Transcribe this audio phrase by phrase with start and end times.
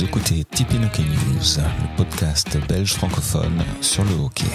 [0.00, 4.46] Vous écoutez Tipeee Hockey News, le podcast belge francophone sur le hockey.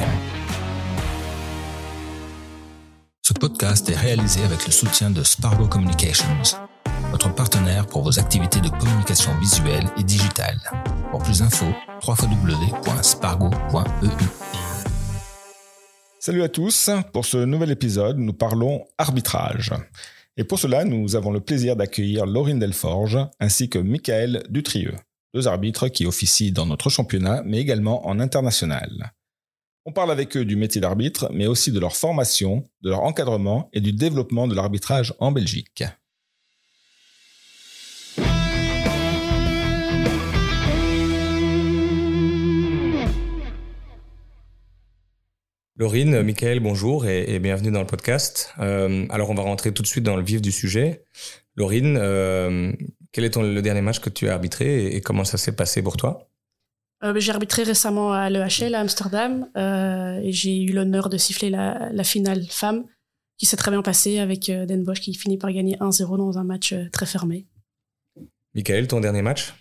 [3.22, 6.58] Ce podcast est réalisé avec le soutien de Spargo Communications,
[7.12, 10.58] votre partenaire pour vos activités de communication visuelle et digitale.
[11.12, 11.76] Pour plus d'infos,
[12.08, 14.26] www.spargo.eu.
[16.20, 19.74] Salut à tous, pour ce nouvel épisode, nous parlons arbitrage.
[20.38, 24.96] Et pour cela, nous avons le plaisir d'accueillir Laurine Delforge ainsi que Michael Dutrieux,
[25.36, 29.12] deux arbitres qui officient dans notre championnat mais également en international.
[29.86, 33.70] On parle avec eux du métier d'arbitre, mais aussi de leur formation, de leur encadrement
[33.74, 35.84] et du développement de l'arbitrage en Belgique.
[45.78, 48.54] Laurine, Michael, bonjour et, bienvenue dans le podcast.
[48.60, 51.04] Euh, alors, on va rentrer tout de suite dans le vif du sujet.
[51.58, 52.72] Laurine, euh,
[53.16, 55.82] quel est ton, le dernier match que tu as arbitré et, comment ça s'est passé
[55.82, 56.28] pour toi
[57.04, 61.50] euh, ben, J'ai arbitré récemment à l'EHL à Amsterdam et j'ai eu l'honneur de siffler
[61.50, 62.84] la, la, finale femme
[63.38, 66.44] qui s'est très bien passée avec Den Bosch qui finit par gagner 1-0 dans un
[66.44, 67.46] match très fermé.
[68.54, 69.54] Michael, ton dernier match?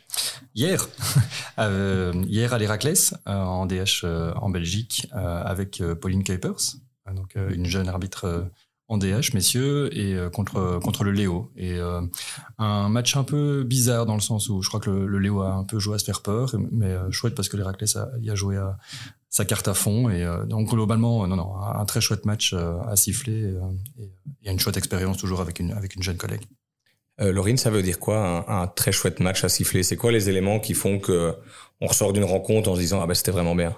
[0.55, 0.89] Hier,
[1.59, 6.77] euh, hier à l'Héraclès, euh, en DH euh, en Belgique, avec Pauline Kuipers,
[7.13, 8.49] donc une jeune arbitre
[8.89, 11.51] en DH, messieurs, et contre contre le Léo.
[11.57, 11.79] Et
[12.59, 15.55] un match un peu bizarre dans le sens où je crois que le, Léo a
[15.55, 18.35] un peu joué à se faire peur, mais chouette parce que l'Héraclès a, y a
[18.35, 18.61] joué
[19.31, 20.11] sa carte à fond.
[20.11, 23.55] Et donc globalement, non, non, un très chouette match à siffler
[23.99, 26.43] et, et, une chouette expérience toujours avec une avec une jeune collègue.
[27.21, 29.83] Euh, Laurine, ça veut dire quoi un, très chouette match à siffler?
[29.83, 31.35] C'est quoi les éléments qui font que
[31.81, 33.77] on ressort d'une rencontre en se disant ah ben c'était vraiment bien?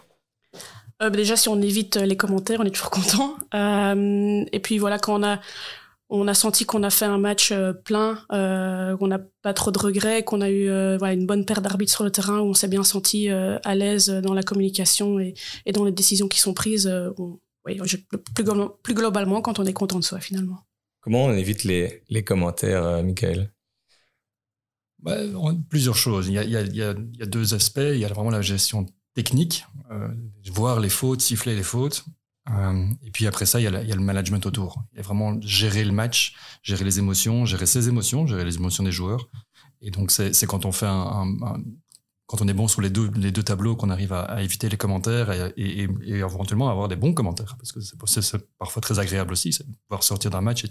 [1.02, 3.36] Euh, bah, Déjà, si on évite les commentaires, on est toujours content.
[3.54, 5.40] Euh, et puis voilà, quand on a
[6.08, 9.72] on a senti qu'on a fait un match euh, plein, euh, qu'on n'a pas trop
[9.72, 12.44] de regrets, qu'on a eu euh, voilà, une bonne paire d'arbitres sur le terrain, où
[12.44, 15.34] on s'est bien senti à l'aise dans la communication et,
[15.64, 16.90] et, dans les décisions qui sont prises.
[17.64, 17.80] oui,
[18.34, 18.44] plus,
[18.82, 20.60] plus globalement, quand on est content de soi finalement.
[21.06, 23.52] Comment on évite les, les commentaires, euh, Michael?
[24.98, 25.16] Bah,
[25.68, 26.26] Plusieurs choses.
[26.26, 26.82] Il y, a, il, y a, il y,
[27.22, 27.78] a, deux aspects.
[27.78, 30.08] Il y a vraiment la gestion technique, euh,
[30.52, 32.04] voir les fautes, siffler les fautes.
[32.50, 34.84] Euh, et puis après ça, il y, a le management autour.
[34.92, 38.56] Il y a vraiment gérer le match, gérer les émotions, gérer ses émotions, gérer les
[38.56, 39.28] émotions des joueurs.
[39.80, 40.86] Et donc, c'est quand on fait
[42.28, 45.52] quand on est bon sur les deux, tableaux, qu'on arrive à, éviter les commentaires et,
[45.56, 47.56] et, et, éventuellement avoir des bons commentaires.
[47.56, 50.64] Parce que c'est parfois très agréable aussi, c'est pouvoir sortir d'un match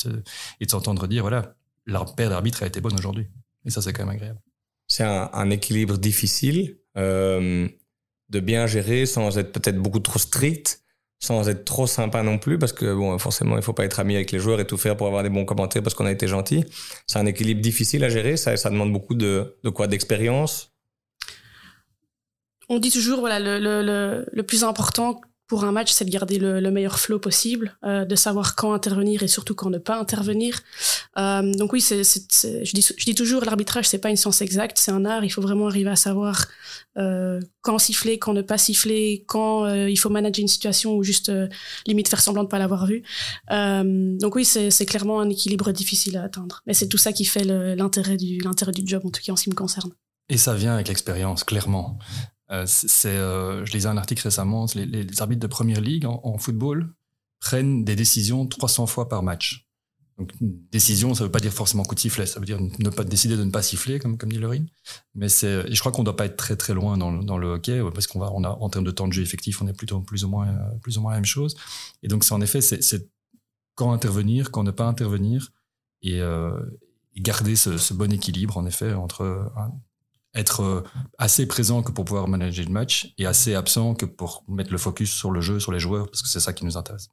[0.60, 1.56] et s'entendre dire, voilà,
[1.86, 3.28] la paire d'arbitre a été bonne aujourd'hui.
[3.66, 4.42] Et ça, c'est quand même agréable.
[4.88, 7.68] C'est un, équilibre difficile euh,
[8.30, 10.82] de bien gérer sans être peut-être beaucoup trop strict,
[11.20, 14.16] sans être trop sympa non plus, parce que bon, forcément, il faut pas être ami
[14.16, 16.28] avec les joueurs et tout faire pour avoir des bons commentaires parce qu'on a été
[16.28, 16.66] gentil.
[17.08, 19.88] C'est un équilibre difficile à gérer, ça, ça demande beaucoup de, de quoi?
[19.88, 20.72] D'expérience?
[22.68, 26.40] On dit toujours, voilà, le, le, le, plus important pour un match, c'est de garder
[26.40, 30.00] le, le meilleur flow possible, euh, de savoir quand intervenir et surtout quand ne pas
[30.00, 30.62] intervenir.
[31.18, 35.24] Euh, donc oui, je, dis, toujours, l'arbitrage, c'est pas une science exacte, c'est un art.
[35.24, 36.48] Il faut vraiment arriver à savoir
[36.98, 41.32] euh, quand siffler, quand ne pas siffler, quand il faut manager une situation ou juste
[41.86, 43.04] limite faire semblant de pas l'avoir vu.
[43.52, 46.62] Euh, donc oui, c'est, c'est clairement un équilibre difficile à atteindre.
[46.66, 49.36] Mais c'est tout ça qui fait l'intérêt du, l'intérêt du job, en tout cas en
[49.36, 49.92] ce qui me concerne.
[50.30, 52.00] Et ça vient avec l'expérience, clairement.
[52.52, 52.66] Euh,
[53.06, 56.94] euh, je lisais un article récemment, les, arbitres de première ligue en, football
[57.40, 59.68] prennent des décisions 300 fois par match.
[60.18, 63.04] Donc, décision, ça veut pas dire forcément coup de sifflet, ça veut dire ne pas
[63.04, 64.70] décider de ne pas siffler, comme, comme dit Lorine.
[65.14, 68.20] Mais je crois qu'on doit pas être très très loin dans, le hockey, parce qu'on
[68.20, 71.16] va, en termes de temps de jeu effectif, on est plutôt plus ou moins, la
[71.16, 71.58] même chose.
[72.02, 73.10] Et donc, c'est en effet, c'est,
[73.74, 75.52] quand intervenir, quand ne pas intervenir,
[76.02, 76.62] et, euh,
[77.18, 79.52] garder ce, ce, bon équilibre, en effet, entre
[80.36, 80.84] être euh,
[81.18, 84.78] assez présent que pour pouvoir manager le match et assez absent que pour mettre le
[84.78, 87.10] focus sur le jeu, sur les joueurs, parce que c'est ça qui nous intéresse.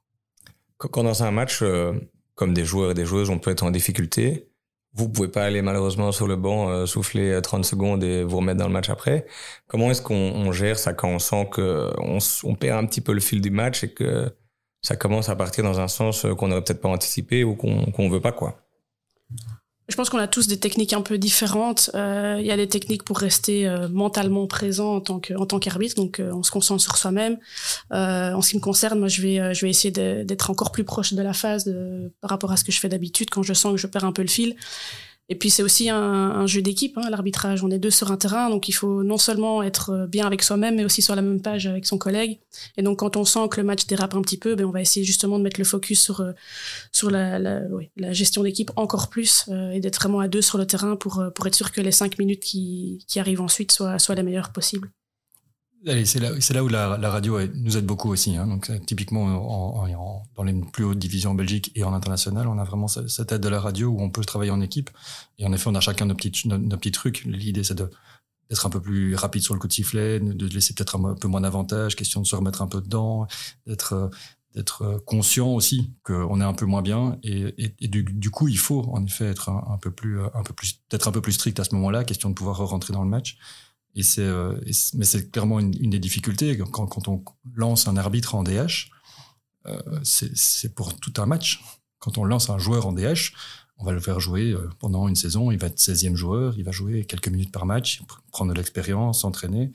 [0.77, 1.93] Quand dans un match, euh,
[2.35, 4.49] comme des joueurs et des joueuses, on peut être en difficulté,
[4.95, 8.59] vous pouvez pas aller malheureusement sur le banc, euh, souffler 30 secondes et vous remettre
[8.59, 9.25] dans le match après.
[9.67, 13.21] Comment est-ce qu'on gère ça quand on sent que on, perd un petit peu le
[13.21, 14.29] fil du match et que
[14.81, 18.09] ça commence à partir dans un sens qu'on n'aurait peut-être pas anticipé ou qu'on qu'on
[18.09, 18.62] veut pas quoi?
[19.89, 21.89] Je pense qu'on a tous des techniques un peu différentes.
[21.93, 25.19] Euh, il y a des techniques pour rester euh, mentalement présent en tant
[25.59, 27.37] qu'arbitre, donc euh, on se concentre sur soi-même.
[27.91, 31.33] en ce qui me concerne, moi, je vais essayer d'être encore plus proche de la
[31.33, 31.73] phase
[32.21, 34.13] par rapport à ce que je fais d'habitude quand je sens que je perds un
[34.13, 34.55] peu le fil.
[35.29, 37.63] Et puis c'est aussi un, jeu d'équipe, hein, l'arbitrage.
[37.63, 40.75] On est deux sur un terrain, donc il faut non seulement être bien avec soi-même,
[40.75, 42.39] mais aussi sur la même page avec son collègue.
[42.77, 44.81] Et donc quand on sent que le match dérape un petit peu, ben, on va
[44.81, 46.33] essayer justement de mettre le focus sur, euh,
[46.91, 47.61] sur la, la,
[47.97, 51.19] la gestion d'équipe encore plus euh, et d'être vraiment à deux sur le terrain pour,
[51.19, 54.23] euh, pour être sûr que les cinq minutes qui, qui arrivent ensuite soient, soient les
[54.23, 54.91] meilleures possibles.
[55.85, 56.19] C'est
[56.53, 58.37] là, où la, radio nous aide beaucoup aussi.
[58.37, 58.47] Hein.
[58.47, 62.63] Donc, typiquement, en, dans les plus hautes divisions en Belgique et en international, on a
[62.63, 64.89] vraiment cette aide de la radio où on peut travailler en équipe.
[65.39, 67.25] Et en effet, on a chacun nos petits, nos, trucs.
[67.25, 70.95] L'idée, c'est d'être un peu plus rapide sur le coup de sifflet, de laisser peut-être
[70.95, 73.27] un peu moins d'avantage, question de se remettre un peu dedans,
[73.67, 74.09] d'être
[74.55, 79.03] d'être conscient aussi qu'on est un peu moins bien et, du, coup il faut en
[79.03, 81.73] effet être un, peu plus un peu plus peut-être un peu plus strict à ce
[81.73, 83.39] moment-là question de pouvoir rentrer dans le match
[83.95, 84.59] et c'est, euh,
[84.95, 87.23] mais c'est clairement une, des difficultés quand, on
[87.53, 88.89] lance un arbitre en DH.
[89.65, 91.63] Euh, c'est pour tout un match.
[91.99, 93.33] Quand on lance un joueur en DH,
[93.77, 95.51] on va le faire jouer euh, pendant une saison.
[95.51, 98.01] Il va être 16e joueur, il va jouer quelques minutes par match,
[98.31, 99.71] prendre de l'expérience, s'entraîner.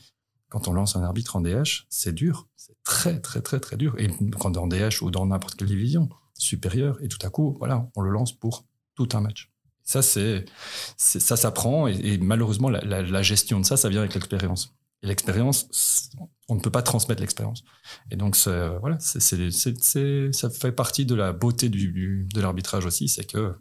[0.48, 2.48] Quand on lance un arbitre en DH, c'est dur.
[2.56, 3.94] C'est très, très, très, très dur.
[3.98, 7.88] Et quand en DH ou dans n'importe quelle division supérieure, et tout à coup, voilà,
[7.96, 9.50] on le lance pour tout un match.
[9.88, 10.44] Ça, c'est,
[10.98, 14.74] ça s'apprend et, malheureusement, la, gestion de ça, ça vient avec l'expérience.
[15.02, 16.10] Et l'expérience,
[16.50, 17.64] on ne peut pas transmettre l'expérience.
[18.10, 18.36] Et donc,
[18.80, 23.54] voilà, c'est, c'est, ça fait partie de la beauté de l'arbitrage aussi, c'est que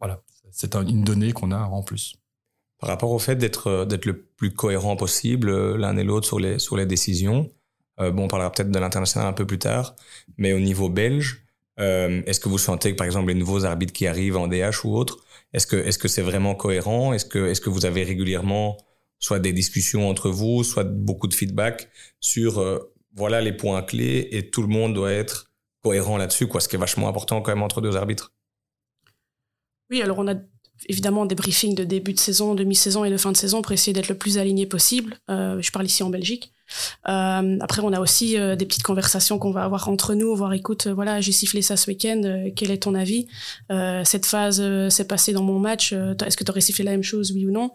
[0.00, 2.16] voilà, c'est une donnée qu'on a en plus.
[2.78, 6.38] Par rapport au fait d'être d'être le plus cohérent possible euh, l'un et l'autre sur
[6.40, 7.50] les sur les décisions,
[8.00, 9.96] euh, bon, on parlera peut-être de l'international un peu plus tard,
[10.38, 11.44] mais au niveau belge,
[11.78, 14.84] euh, est-ce que vous sentez que par exemple les nouveaux arbitres qui arrivent en DH
[14.84, 15.18] ou autres
[15.54, 17.12] est-ce que est-ce que c'est vraiment cohérent?
[17.12, 18.76] Est-ce que est-ce que vous avez régulièrement
[19.20, 21.88] soit des discussions entre vous, soit beaucoup de feedback
[22.20, 25.52] sur euh, voilà les points clés et tout le monde doit être
[25.82, 28.32] cohérent là-dessus quoi, ce qui est vachement important quand même entre deux arbitres?
[29.90, 30.34] Oui, alors on a
[30.88, 33.72] évidemment des briefings de début de saison, de mi-saison et de fin de saison pour
[33.72, 35.16] essayer d'être le plus aligné possible.
[35.30, 36.53] Euh, je parle ici en Belgique.
[37.08, 40.52] Euh, après, on a aussi euh, des petites conversations qu'on va avoir entre nous, voir,
[40.52, 43.26] écoute, euh, voilà, j'ai sifflé ça ce week-end, euh, quel est ton avis?
[44.04, 47.32] Cette phase s'est passée dans mon match, est-ce que tu aurais sifflé la même chose,
[47.32, 47.72] oui ou non?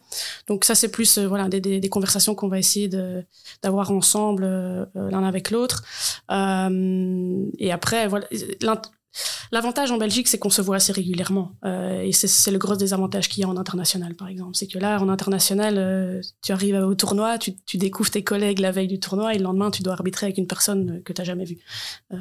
[0.47, 2.89] Donc ça, c'est plus voilà des, des, des conversations qu'on va essayer
[3.62, 4.44] d'avoir ensemble,
[4.95, 5.83] l'un avec l'autre.
[6.30, 8.27] et après, voilà,
[9.51, 11.56] L'avantage en Belgique, c'est qu'on se voit assez régulièrement.
[11.65, 14.56] Euh, et c'est le gros désavantage qu'il y a en international, par exemple.
[14.56, 18.71] C'est que là, en international, euh, tu arrives au tournoi, tu, découvres tes collègues la
[18.71, 21.25] veille du tournoi, et le lendemain, tu dois arbitrer avec une personne que tu n'as
[21.25, 21.57] jamais vue.
[22.13, 22.17] Euh,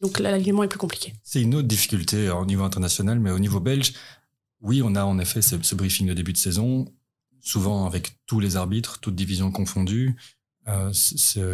[0.00, 1.12] donc l'alignement est plus compliqué.
[1.22, 3.92] C'est une autre difficulté au niveau international, mais au niveau belge,
[4.62, 6.86] oui, on a en effet ce, ce briefing de début de saison,
[7.40, 10.16] souvent avec tous les arbitres, toutes divisions confondues.
[10.68, 10.92] Euh,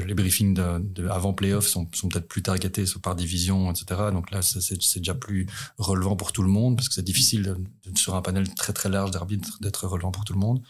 [0.04, 4.10] les briefings de, avant playoff sont, sont peut-être plus targetés par division, etc.
[4.12, 5.46] Donc là, c'est déjà plus
[5.78, 8.90] relevant pour tout le monde parce que c'est difficile de, sur un panel très très
[8.90, 10.62] large d'arbitres d'être relevant pour tout le monde.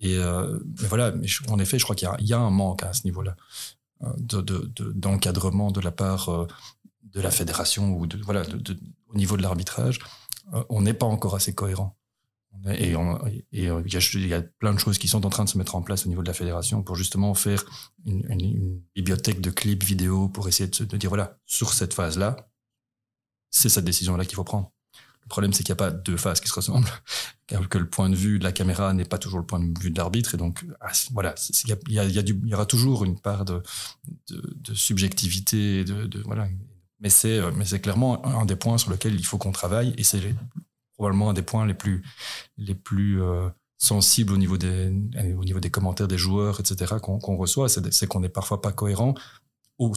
[0.00, 2.50] Et euh, mais voilà, mais je, en effet, je crois qu'il y, y, a un
[2.50, 3.36] manque à ce niveau-là
[4.02, 4.42] euh,
[4.94, 6.48] d'encadrement de, de, la part euh,
[7.04, 8.42] de la fédération ou de voilà
[9.08, 10.00] au niveau de l'arbitrage.
[10.54, 11.96] Euh, on n'est pas encore assez cohérent.
[12.70, 13.18] Et, euh,
[13.50, 16.06] il, y a, plein de choses qui sont en train de se mettre en place
[16.06, 17.64] au niveau de la fédération pour justement faire
[18.06, 22.48] une, bibliothèque de clips vidéo pour essayer de, dire voilà, sur cette phase-là,
[23.50, 24.70] c'est cette décision-là qu'il faut prendre.
[25.22, 26.88] Le problème, c'est qu'il n'y a pas deux phases qui se ressemblent,
[27.70, 29.90] que le point de vue de la caméra n'est pas toujours le point de vue
[29.90, 30.34] de l'arbitre.
[30.34, 31.34] Et donc, ah, voilà,
[31.64, 33.62] il y, a, il, y aura toujours une part de,
[34.74, 35.84] subjectivité.
[35.84, 36.48] De, de, voilà.
[37.00, 39.94] Mais c'est, mais c'est clairement un des points sur lesquels il faut qu'on travaille.
[39.96, 40.20] Et c'est
[40.94, 42.02] probablement un des points les plus,
[42.56, 44.92] les plus euh, sensibles au niveau, des,
[45.38, 48.72] au niveau des commentaires des joueurs, etc., qu'on qu reçoit, c'est qu'on n'est parfois pas
[48.72, 49.14] cohérent
[49.78, 49.92] au,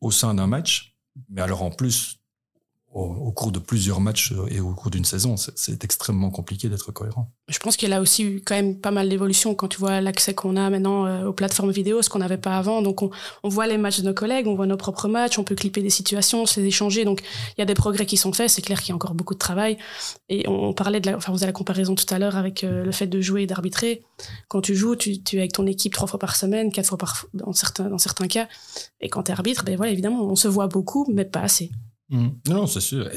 [0.00, 0.96] au sein d'un match,
[1.28, 2.19] mais alors en plus,
[2.92, 7.30] au, cours de plusieurs matchs et au cours d'une saison, c'est extrêmement compliqué d'être cohérent.
[7.48, 10.00] Je pense qu'il y a aussi eu quand même pas mal d'évolution quand tu vois
[10.00, 12.82] l'accès qu'on a maintenant euh, aux plateformes vidéo, ce qu'on n'avait pas avant.
[12.82, 13.10] Donc on,
[13.44, 15.82] on, voit les matchs de nos collègues, on voit nos propres matchs, on peut clipper
[15.82, 17.04] des situations, les échanger.
[17.04, 17.22] Donc
[17.56, 18.50] il y a des progrès qui sont faits.
[18.50, 19.78] C'est clair qu'il y a encore beaucoup de travail.
[20.28, 22.84] Et on, parlait de la, enfin vous avez la comparaison tout à l'heure avec euh,
[22.84, 24.02] le fait de jouer et d'arbitrer.
[24.48, 26.98] Quand tu joues, tu, tu es avec ton équipe trois fois par semaine, quatre fois
[26.98, 28.48] par dans certains dans certains cas.
[29.00, 31.70] Et quand tu es arbitre, ben voilà évidemment on se voit beaucoup, mais pas assez.
[32.10, 32.28] Mmh.
[32.48, 33.08] Non, c'est sûr.
[33.08, 33.16] Et,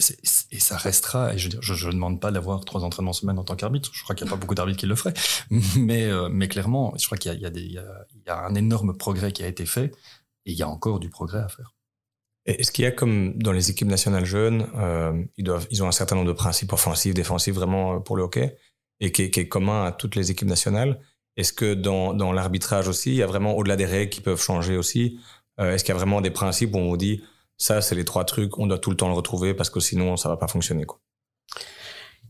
[0.51, 1.33] et, ça restera.
[1.33, 3.89] Et je je, ne demande pas d'avoir trois entraînements semaine en tant qu'arbitre.
[3.93, 5.15] Je crois qu'il n'y a pas beaucoup d'arbitres qui le feraient.
[5.77, 9.31] Mais, euh, mais clairement, je crois qu'il y, y, y, y, a un énorme progrès
[9.31, 9.91] qui a été fait.
[10.45, 11.73] Et il y a encore du progrès à faire.
[12.45, 15.87] Est-ce qu'il y a comme dans les équipes nationales jeunes, euh, ils, doivent, ils ont
[15.87, 18.57] un certain nombre de principes offensifs, défensifs vraiment euh, pour le hockey,
[18.99, 20.99] et qui est, qui est commun à toutes les équipes nationales?
[21.37, 24.41] Est-ce que dans, dans l'arbitrage aussi, il y a vraiment, au-delà des règles qui peuvent
[24.41, 25.19] changer aussi,
[25.59, 27.23] euh, est-ce qu'il y a vraiment des principes où on vous dit
[27.57, 30.17] ça, c'est les trois trucs, on doit tout le temps le retrouver parce que sinon,
[30.17, 30.85] ça va pas fonctionner.
[30.85, 30.99] Quoi.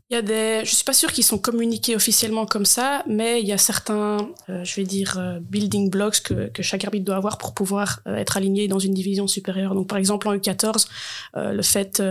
[0.09, 3.41] Il y a des, je suis pas sûre qu'ils sont communiqués officiellement comme ça, mais
[3.41, 7.05] il y a certains, euh, je vais dire, euh, building blocks que, que, chaque arbitre
[7.05, 9.73] doit avoir pour pouvoir euh, être aligné dans une division supérieure.
[9.73, 10.87] Donc, par exemple, en U14,
[11.35, 12.03] le fait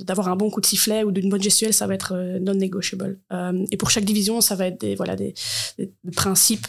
[0.00, 3.18] d'avoir un bon coup de sifflet ou d'une bonne gestuelle, ça va être non negotiable.
[3.70, 5.34] et pour chaque division, ça va être des, voilà, des,
[6.14, 6.66] principes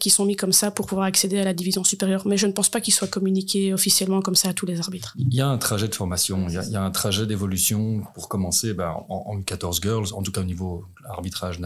[0.00, 2.26] qui sont mis comme ça pour pouvoir accéder à la division supérieure.
[2.26, 5.14] Mais je ne pense pas qu'ils soient communiqués officiellement comme ça à tous les arbitres.
[5.18, 8.72] Il y a un trajet de formation, il y a, un trajet d'évolution pour commencer
[8.74, 11.60] ben, en, en U14 Girls en tout cas au niveau arbitrage,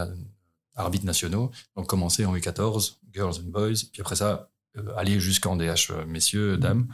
[0.75, 1.51] arbitres nationaux.
[1.75, 6.05] Donc commencer en U14, girls and boys, puis après ça, euh, aller jusqu'en DH, euh,
[6.05, 6.87] messieurs, dames.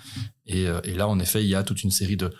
[0.50, 2.32] Euh, et, là, en effet, il y a toute une série de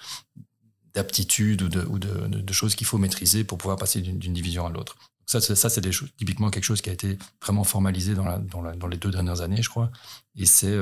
[0.94, 4.70] d'aptitudes ou, de, ou de, choses qu'il faut maîtriser pour pouvoir passer d'une division à
[4.70, 4.96] l'autre.
[5.26, 5.82] Ça, ça c'est
[6.16, 9.42] typiquement quelque chose qui a été vraiment formalisé dans, la, dans, dans les deux dernières
[9.42, 9.92] années, je crois.
[10.38, 10.74] Et c'est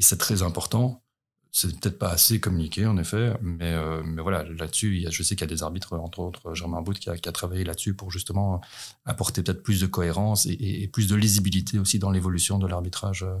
[0.00, 1.04] c'est très important
[1.50, 5.48] c'est peut-être pas assez communiqué, en effet, mais, euh, mais voilà, là-dessus, je sais qu'il
[5.48, 8.60] y a des arbitres, entre autres Germain Bout, qui a, travaillé là-dessus pour justement
[9.04, 13.22] apporter peut-être plus de cohérence et, et, plus de lisibilité aussi dans l'évolution de l'arbitrage
[13.22, 13.38] euh,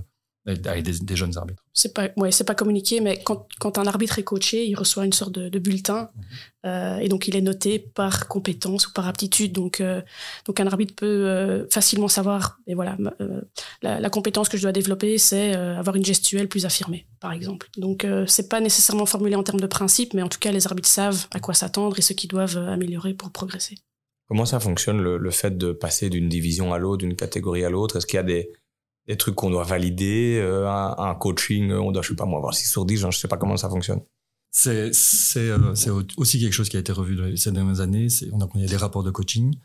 [0.48, 1.62] avec des, jeunes arbitres.
[1.74, 5.04] C'est pas, ouais, c'est pas communiqué, mais quand, quand, un arbitre est coaché, il reçoit
[5.04, 6.22] une sorte de, bulletin mhm.
[6.66, 9.52] euh, et donc il est noté par compétence ou par aptitude.
[9.52, 10.00] Donc, euh,
[10.46, 12.96] donc un arbitre peut euh, facilement savoir, et voilà,
[13.82, 17.68] la, la, compétence que je dois développer, c'est avoir une gestuelle plus affirmée, par exemple.
[17.76, 20.88] Donc c'est pas nécessairement formulé en termes de principe, mais en tout cas les arbitres
[20.88, 23.76] savent à quoi s'attendre et ce qu'ils doivent améliorer pour progresser.
[24.28, 27.70] Comment ça fonctionne le, le fait de passer d'une division à l'autre, d'une catégorie à
[27.70, 27.96] l'autre?
[27.96, 28.52] Est-ce qu'il y a des
[29.08, 32.54] des trucs qu'on doit valider, euh, un, coaching, on doit, je sais pas moi, avoir
[32.54, 34.02] 6 sur 10, je sais pas comment ça fonctionne.
[34.50, 34.92] C'est
[35.36, 35.74] euh,
[36.16, 38.08] aussi quelque chose qui a été revu ces dernières années.
[38.32, 39.56] On a, il y a des rapports de coaching.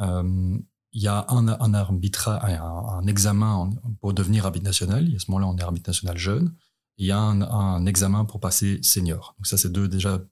[0.00, 0.58] Euh,
[0.92, 5.06] il y a un, un un, examen pour devenir arbitre national.
[5.14, 6.54] À ce moment-là, on est arbitre national jeune.
[6.96, 9.34] Il y a un, un examen pour passer senior.
[9.38, 10.22] Donc ça, c'est deux déjà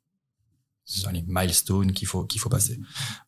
[1.12, 2.80] les milestones qu'il faut qu'il faut passer.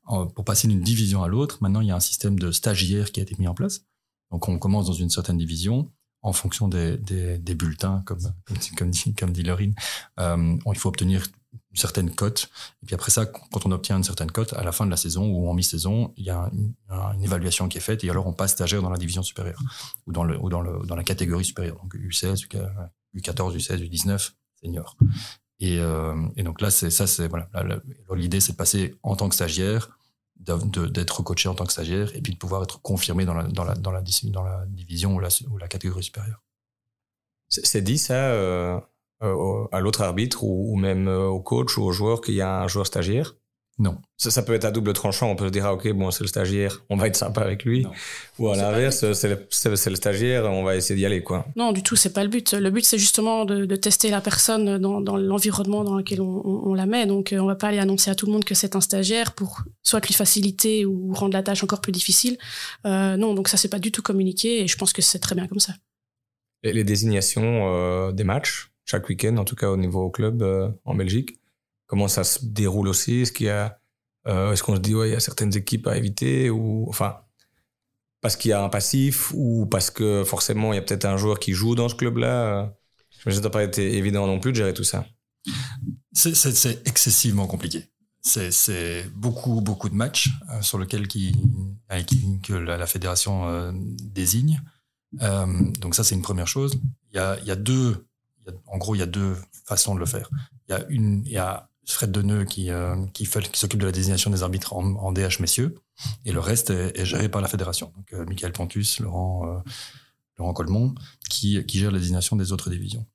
[0.06, 3.20] Pour passer d'une division à l'autre, maintenant il y a un système de stagiaires qui
[3.20, 3.82] a été mis en place.
[4.30, 5.90] Donc on commence dans une certaine division
[6.22, 8.18] en fonction des, des, des bulletins, comme,
[8.76, 9.74] comme, dit, comme dit Lorine.
[10.18, 11.24] Euh, il faut obtenir
[11.70, 12.50] une certaine cote.
[12.82, 14.96] Et puis après ça, quand on obtient une certaine cote, à la fin de la
[14.96, 18.26] saison ou en mi-saison, il y a une, une, évaluation qui est faite et alors
[18.26, 19.60] on passe stagiaire dans la division supérieure
[20.06, 21.78] ou dans, le, ou dans, le, dans la catégorie supérieure.
[21.82, 22.46] Donc U16,
[23.14, 24.96] U14, U16, U19, senior.
[25.60, 27.48] Et, euh, et donc là, c'est ça, c'est voilà.
[28.14, 29.95] L'idée, c'est de passer en tant que stagiaire
[30.38, 33.64] d'être coaché en tant que stagiaire et puis de pouvoir être confirmé dans la, dans
[33.64, 36.42] la, dans la, dans la division ou la, ou la catégorie supérieure.
[37.48, 38.80] C'est dit ça euh,
[39.22, 42.62] euh, à l'autre arbitre ou, même euh, au coach ou au joueur qu'il y a
[42.62, 43.36] un joueur stagiaire?
[43.78, 43.98] Non.
[44.16, 45.30] Ça, ça, peut être à double tranchant.
[45.30, 47.64] On peut se dire, ah, ok, bon, c'est le stagiaire, on va être sympa avec
[47.64, 47.86] lui.
[48.38, 51.46] Ou à l'inverse, c'est le, le, stagiaire, on va essayer d'y aller, quoi.
[51.56, 52.54] Non, du tout, c'est pas le but.
[52.54, 56.42] Le but, c'est justement de, de, tester la personne dans, dans l'environnement dans lequel on,
[56.44, 57.04] on, la met.
[57.06, 59.32] Donc, euh, on va pas aller annoncer à tout le monde que c'est un stagiaire
[59.32, 62.38] pour soit lui faciliter ou rendre la tâche encore plus difficile.
[62.86, 65.34] Euh, non, donc ça, c'est pas du tout communiqué et je pense que c'est très
[65.34, 65.74] bien comme ça.
[66.62, 70.68] Et les désignations euh, des matchs, chaque week-end, en tout cas au niveau club euh,
[70.84, 71.38] en Belgique,
[71.86, 73.22] comment ça se déroule aussi?
[73.22, 73.78] Est-ce qu'il y a,
[74.26, 77.20] euh, est-ce qu'on se dit ouais, il y a certaines équipes à éviter ou enfin
[78.20, 81.16] parce qu'il y a un passif ou parce que forcément il y a peut-être un
[81.16, 82.74] joueur qui joue dans ce club-là?
[83.24, 85.06] Je ça n'a pas été évident non plus de gérer tout ça.
[86.12, 87.88] C'est excessivement compliqué.
[88.22, 91.36] C'est beaucoup beaucoup de matchs euh, sur lesquels qui,
[92.06, 94.60] qui que la, fédération euh, désigne.
[95.22, 95.46] Euh,
[95.80, 96.80] donc ça c'est une première chose.
[97.12, 98.06] Il y a, il y a deux,
[98.66, 100.28] en gros il y a deux façons de le faire.
[100.68, 103.92] Il y a une, il y a Fred Deneux qui, euh, qui, s'occupe de la
[103.92, 105.76] désignation des arbitres en, DH messieurs,
[106.24, 107.92] et le reste est, géré par la fédération.
[107.96, 109.58] Donc euh, Michael Pontus, Laurent, euh,
[110.38, 110.94] Laurent Colmont,
[111.30, 113.06] qui, gère la désignation des autres divisions.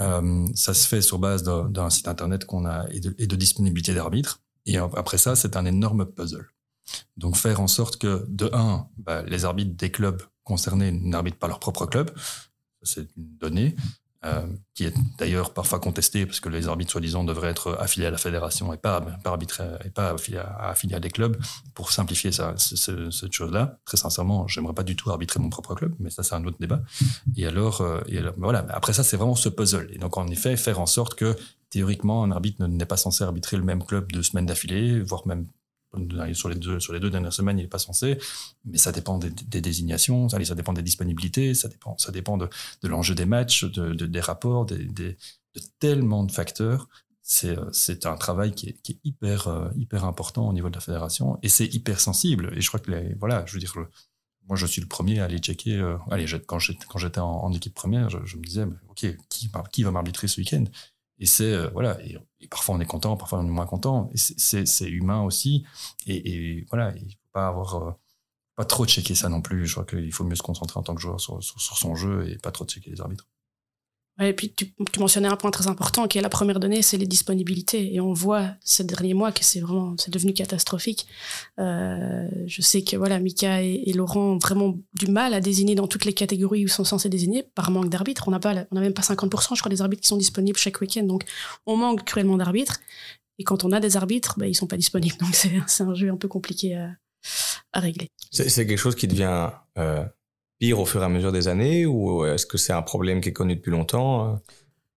[0.00, 3.36] Euh, ça se fait sur base d'un site internet qu'on a et de, et de
[3.36, 4.40] disponibilité d'arbitres.
[4.66, 6.48] Et après ça, c'est un énorme puzzle.
[7.16, 11.48] Donc faire en sorte que, de un, bah, les arbitres des clubs concernés n'arbitrent pas
[11.48, 12.10] leur propre club,
[12.82, 13.76] c'est une donnée.
[14.24, 18.10] Euh, qui est d'ailleurs parfois contesté parce que les arbitres soi-disant devraient être affiliés à
[18.12, 19.36] la fédération et pas, pas
[19.84, 21.36] et pas affiliés à, des clubs
[21.74, 23.80] pour simplifier cette chose-là.
[23.84, 26.58] Très sincèrement, j'aimerais pas du tout arbitrer mon propre club, mais ça c'est un autre
[26.60, 26.82] débat.
[27.36, 28.64] Et alors, euh, et alors voilà.
[28.70, 29.90] Après ça, c'est vraiment ce puzzle.
[29.92, 31.36] Et donc en effet, faire en sorte que
[31.70, 35.46] théoriquement un arbitre n'est pas censé arbitrer le même club deux semaines d'affilée, voire même
[36.32, 38.18] sur les deux, dernières semaines, il n'est pas censé,
[38.64, 42.48] mais ça dépend des, désignations, ça, dépend des disponibilités, ça dépend, ça dépend de,
[42.82, 45.16] l'enjeu des matchs, de, de, des rapports, de
[45.78, 46.88] tellement de facteurs.
[47.24, 51.38] C'est, c'est un travail qui est, hyper, euh, hyper important au niveau de la fédération
[51.42, 52.52] et c'est hyper sensible.
[52.56, 53.72] Et je crois que, les, voilà, je veux dire,
[54.48, 55.76] moi, je suis le premier à aller checker.
[55.76, 59.92] Euh, allez, quand j'étais, en, équipe première, je, je me disais, OK, qui, qui va
[59.92, 60.64] m'arbitrer ce week-end?
[61.18, 64.10] Et c'est euh, voilà, et, parfois on est content, parfois on est moins content.
[64.14, 65.64] C'est humain aussi.
[66.06, 67.92] Et, voilà, il faut pas avoir euh,
[68.56, 69.66] pas trop checker ça non plus.
[69.66, 72.28] Je crois qu'il faut mieux se concentrer en tant que joueur sur, sur, son jeu
[72.28, 73.28] et pas trop checker les arbitres.
[74.20, 77.06] Et puis tu, mentionnais un point très important qui est la première donnée, c'est les
[77.06, 77.94] disponibilités.
[77.94, 81.06] Et on voit ces derniers mois que c'est vraiment c'est devenu catastrophique.
[81.58, 85.86] Euh, je sais que voilà, Mika et, Laurent ont vraiment du mal à désigner dans
[85.86, 88.28] toutes les catégories où ils sont censés désigner par manque d'arbitres.
[88.28, 90.58] On n'a pas on a même pas 50% je crois des arbitres qui sont disponibles
[90.58, 91.04] chaque week-end.
[91.04, 91.24] Donc
[91.66, 92.80] on manque cruellement d'arbitres.
[93.38, 95.16] Et quand on a des arbitres, ben, ils sont pas disponibles.
[95.20, 96.90] Donc c'est un jeu un peu compliqué à,
[97.72, 98.08] à régler.
[98.30, 100.04] C'est quelque chose qui devient euh,
[100.62, 103.30] pire au fur et à mesure des années ou est-ce que c'est un problème qui
[103.30, 104.36] est connu depuis longtemps euh?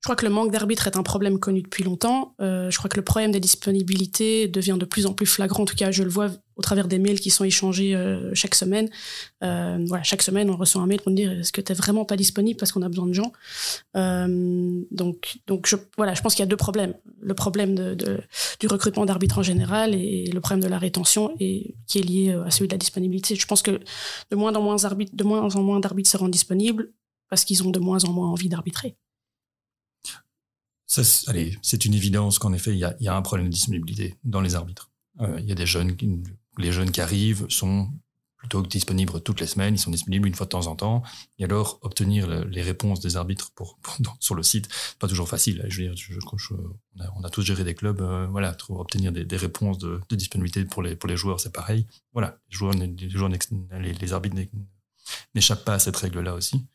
[0.05, 2.35] Je crois que le manque d'arbitres est un problème connu depuis longtemps.
[2.39, 5.63] Euh, je crois que le problème des disponibilités devient de plus en plus flagrant.
[5.63, 8.53] En tout cas, je le vois au travers des mails qui sont échangés euh, chaque
[8.53, 8.87] semaine.
[9.43, 11.75] Euh, voilà, chaque semaine, on reçoit un mail pour nous dire est-ce que tu n'es
[11.75, 13.31] vraiment pas disponible parce qu'on a besoin de gens?
[13.95, 16.93] Donc, donc je, voilà, je pense qu'il y a deux problèmes.
[17.19, 21.97] Le problème du recrutement d'arbitres en général et le problème de la rétention et qui
[21.97, 23.33] est lié à celui de la disponibilité.
[23.33, 23.71] Je pense que
[24.29, 26.91] de moins en moins d'arbitres, de moins en moins d'arbitres se rendent disponibles
[27.27, 28.95] parce qu'ils ont de moins en moins envie d'arbitrer
[30.87, 34.91] c'est une évidence qu'en effet, il y a, un problème de disponibilité dans les arbitres.
[35.21, 36.21] Euh, il y a des jeunes, qui,
[36.57, 37.89] les jeunes qui arrivent sont
[38.37, 41.01] plutôt disponibles toutes les semaines, ils sont disponibles une fois de temps en temps.
[41.39, 43.79] Et alors, obtenir les réponses des arbitres pour,
[44.19, 45.65] sur le site, pas toujours facile.
[45.67, 46.19] Je veux dire,
[47.15, 50.95] on, a, tous géré des clubs, euh, voilà, obtenir des, réponses de, disponibilité pour les,
[50.95, 51.87] pour les joueurs, c'est pareil.
[52.13, 54.35] Voilà, les, joueurs, les, les arbitres
[55.33, 56.67] n'échappent pas à cette règle-là aussi.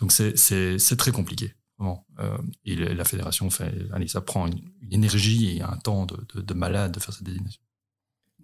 [0.00, 1.54] Donc c'est très compliqué.
[1.80, 6.54] Euh, et la fédération fait, allez, ça prend une, énergie et un temps de, de,
[6.54, 7.62] malade de faire cette désignation.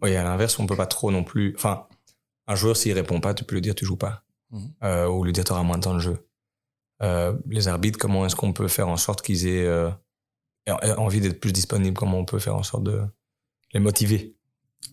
[0.02, 1.54] Oui, à l'inverse, on peut pas trop non plus.
[1.56, 1.86] Enfin,
[2.46, 4.24] un joueur, s'il répond pas, tu peux lui dire tu joues pas.
[4.50, 4.72] Mhm.
[4.84, 6.28] Euh, ou lui dire tu auras moins de temps de jeu.
[7.02, 9.68] Euh, les arbitres, comment est-ce qu'on peut faire en sorte qu'ils aient
[10.68, 13.02] envie d'être plus disponibles Comment on peut faire en sorte de
[13.72, 14.36] les motiver?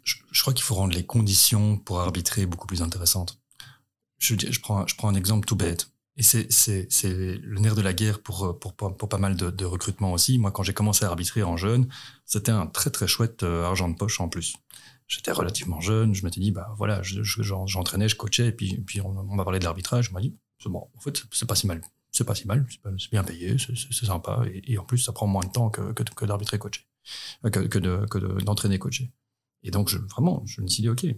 [0.03, 3.39] Je, je, crois qu'il faut rendre les conditions pour arbitrer beaucoup plus intéressantes.
[4.17, 5.90] Je, je, prends, je prends un exemple tout bête.
[6.17, 6.47] Et c'est
[7.13, 10.37] le nerf de la guerre pour, pour, pour, pas mal de, de recrutements aussi.
[10.39, 11.87] Moi, quand j'ai commencé à arbitrer en jeune,
[12.25, 14.55] c'était un très très chouette euh, argent de poche en plus.
[15.07, 19.11] J'étais relativement jeune, je m'étais dit, bah voilà, j'entraînais, je, coachais, et puis, puis on,
[19.11, 21.81] m'a parlé de l'arbitrage, je m'a dit, bon, en fait, c'est pas si mal.
[22.11, 22.65] C'est pas si mal,
[22.97, 26.25] c'est bien payé, c'est sympa, et, en plus, ça prend moins de temps que, que,
[26.25, 26.85] d'arbitrer coacher,
[27.45, 27.79] euh, que, que
[28.43, 29.11] d'entraîner de, coacher.
[29.63, 31.15] Et donc, vraiment, je me suis dit, OK, eh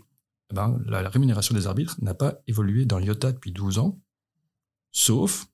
[0.52, 4.00] ben, la, la rémunération des arbitres n'a pas évolué dans l'IOTA depuis 12 ans,
[4.94, 5.48] sauf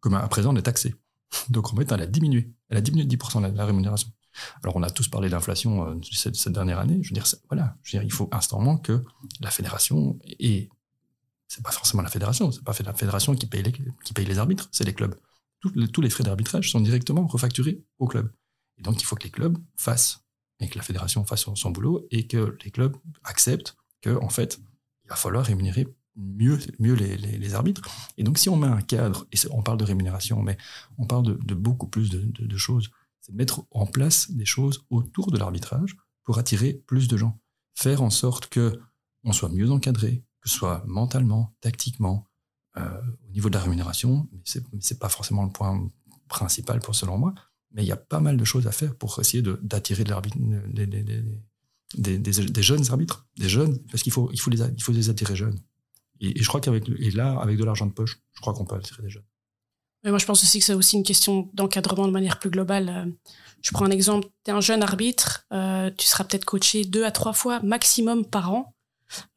[0.00, 0.94] que à présent, on est taxé.
[1.50, 2.50] Donc en fait, elle a diminué.
[2.70, 4.10] Elle a diminué de 10% la, la rémunération.
[4.62, 7.02] Alors on a tous parlé d'inflation euh, cette, cette, dernière année.
[7.02, 9.04] Je veux dire, voilà, je veux dire, il faut instantanément que
[9.40, 10.70] la fédération et
[11.48, 14.38] c'est pas forcément la fédération, c'est pas la fédération qui paye les, qui paye les
[14.38, 15.14] arbitres, c'est les clubs.
[15.60, 18.32] Tous les, frais d'arbitrage sont directement refacturés au club.
[18.76, 20.20] Et donc il faut que les clubs fassent
[20.60, 24.28] et que la fédération fasse son, son boulot et que les clubs acceptent que en
[24.28, 24.60] fait
[25.04, 27.88] il va falloir rémunérer mieux, mieux les, arbitres.
[28.16, 30.58] Et donc, si on met un cadre, et on parle de rémunération, mais
[30.98, 35.38] on parle de, beaucoup plus de, choses, c'est mettre en place des choses autour de
[35.38, 37.40] l'arbitrage pour attirer plus de gens.
[37.74, 38.80] Faire en sorte que
[39.24, 42.26] on soit mieux encadré, que ce soit mentalement, tactiquement,
[42.76, 44.28] euh, au niveau de la rémunération.
[44.32, 45.88] Mais c'est, c'est pas forcément le point
[46.28, 47.34] principal pour selon moi.
[47.72, 52.62] Mais il y a pas mal de choses à faire pour essayer d'attirer des, des,
[52.62, 54.50] jeunes arbitres, des jeunes, parce qu'il faut, il faut,
[54.80, 55.60] faut les attirer jeunes.
[56.20, 58.76] Et, je crois qu'avec et là, avec de l'argent de poche, je crois qu'on peut
[58.76, 59.24] attirer des jeunes.
[60.04, 62.88] Moi, je pense aussi que c'est aussi une question d'encadrement de manière plus globale.
[62.88, 63.10] Euh,
[63.62, 64.28] je prends un exemple.
[64.44, 68.24] Tu es un jeune arbitre, euh, tu seras peut-être coaché deux à trois fois maximum
[68.24, 68.74] par an.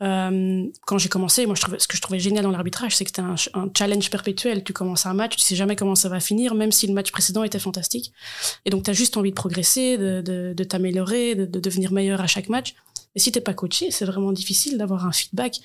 [0.03, 3.05] Euh, quand j'ai commencé, moi, je trouvais, ce que je trouvais génial dans l'arbitrage, c'est
[3.05, 4.63] que c'était un, un, challenge perpétuel.
[4.63, 7.11] Tu commences un match, tu sais jamais comment ça va finir, même si le match
[7.11, 8.11] précédent était fantastique.
[8.65, 12.49] Et donc, tu as juste envie de progresser, de, t'améliorer, de, devenir meilleur à chaque
[12.49, 12.75] match.
[13.15, 15.59] Et si t'es pas coaché, c'est vraiment difficile d'avoir un feedback.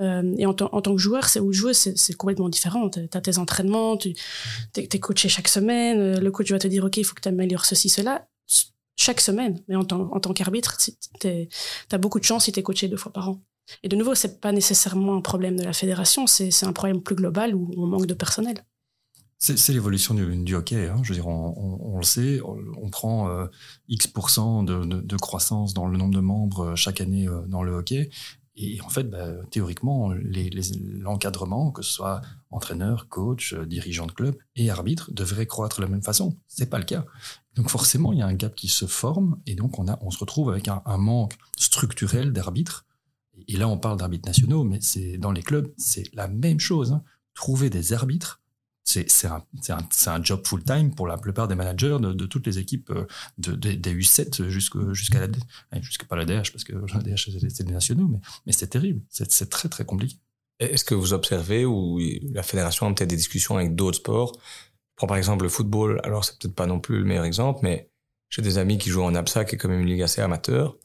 [0.00, 2.88] Euh, et en, en, tant que joueur, c'est ou joueuse, c'est complètement différent.
[2.88, 4.14] Tu as tes entraînements, tu
[4.76, 6.00] es, es, coaché chaque semaine.
[6.00, 8.26] Euh, le coach va te dire, OK, il faut que tu améliores ceci, cela,
[8.96, 9.62] chaque semaine.
[9.68, 10.78] Mais en, tant, en tant qu'arbitre,
[11.20, 11.48] tu
[11.92, 13.42] as beaucoup de chance si tu es coaché deux fois par an.
[13.82, 17.16] Et de nouveau, c'est pas nécessairement un problème de la fédération, c'est un problème plus
[17.16, 18.64] global où on manque de personnel.
[19.38, 20.88] C'est l'évolution du, du, hockey.
[20.88, 21.00] Hein.
[21.02, 23.46] Je veux dire, on, le sait, on, prend euh,
[23.86, 27.62] X de, de, de, croissance dans le nombre de membres euh, chaque année euh, dans
[27.62, 28.08] le hockey.
[28.56, 34.70] Et en fait, bah, théoriquement, l'encadrement, que ce soit entraîneur, coach, dirigeant de club et
[34.70, 36.38] arbitre, devrait croître de la même façon.
[36.48, 37.04] C'est pas le cas.
[37.54, 40.10] Donc forcément, il y a un gap qui se forme et donc on, a, on
[40.10, 42.86] se retrouve avec un, un manque structurel d'arbitres.
[43.48, 46.92] Et là, on parle d'arbitres nationaux, mais c'est dans les clubs, c'est la même chose.
[46.92, 47.02] Hein.
[47.34, 48.40] Trouver des arbitres
[48.86, 52.58] c'est un, un, un, job full-time pour la plupart des managers de, de toutes les
[52.58, 53.06] équipes euh,
[53.38, 55.28] de, des U7 jusqu'à la,
[56.08, 59.02] pas la DH, parce que la DH, c'est des nationaux, mais, mais c'est terrible.
[59.10, 60.16] C'est très, très compliqué.
[60.60, 61.98] Est-ce que vous observez ou
[62.32, 64.32] la fédération a peut-être des discussions avec d'autres sports?
[64.94, 67.90] Prends par exemple le football, alors c'est peut-être pas non plus le meilleur exemple, mais
[68.30, 70.78] j'ai des amis qui jouent en ABSA, qui est quand même une ligue assez amateur.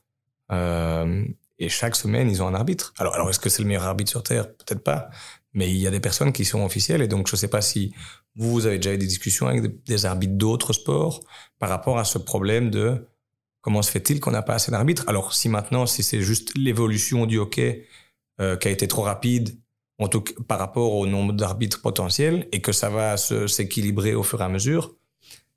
[0.52, 1.24] Euh,
[1.60, 2.94] et chaque semaine, ils ont un arbitre.
[2.98, 4.48] Alors, alors est-ce que c'est le meilleur arbitre sur Terre?
[4.50, 5.10] Peut-être pas.
[5.54, 7.02] Mais il y a des personnes qui sont officielles.
[7.02, 7.94] Et donc, je ne sais pas si
[8.36, 11.22] vous, vous avez déjà eu des discussions avec des arbitres d'autres sports
[11.60, 13.06] par rapport à ce problème de
[13.62, 15.04] comment se fait-il qu'on n'a pas assez d'arbitres?
[15.08, 17.86] Alors, si maintenant, si c'est juste l'évolution du hockey
[18.40, 19.58] euh, qui a été trop rapide
[20.00, 24.42] en tout par rapport au nombre d'arbitres potentiels et que ça va s'équilibrer au fur
[24.42, 24.96] et à mesure,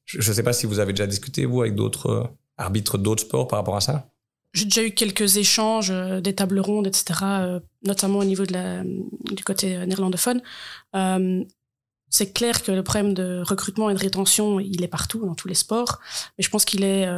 [0.05, 2.25] je ne sais pas si vous avez déjà discuté, vous, avec d'autres euh,
[2.57, 4.14] arbitres d'autres sports par rapport à ça
[4.55, 8.53] j'ai déjà eu quelques échanges, euh, des tables rondes, etc., euh, notamment au niveau de
[8.53, 10.41] la, du côté euh, néerlandophone.
[12.09, 15.49] c'est clair que le problème de recrutement et de rétention, il est partout, dans tous
[15.49, 15.99] les sports,
[16.39, 17.09] mais je pense qu'il est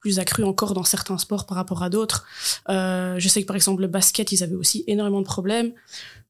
[0.00, 2.26] plus accru encore dans certains sports par rapport à d'autres.
[2.68, 5.74] je sais que par exemple le basket, ils avaient aussi énormément de problèmes.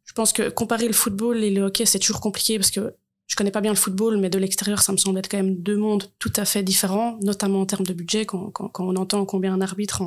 [0.05, 2.92] Je pense que comparer le football et le hockey, c'est toujours compliqué parce que
[3.33, 5.57] je connais pas bien le football, mais de l'extérieur, ça me semble être quand même
[5.57, 9.55] deux mondes tout à fait différents, notamment en termes de budget, quand, on entend combien
[9.55, 10.03] un arbitre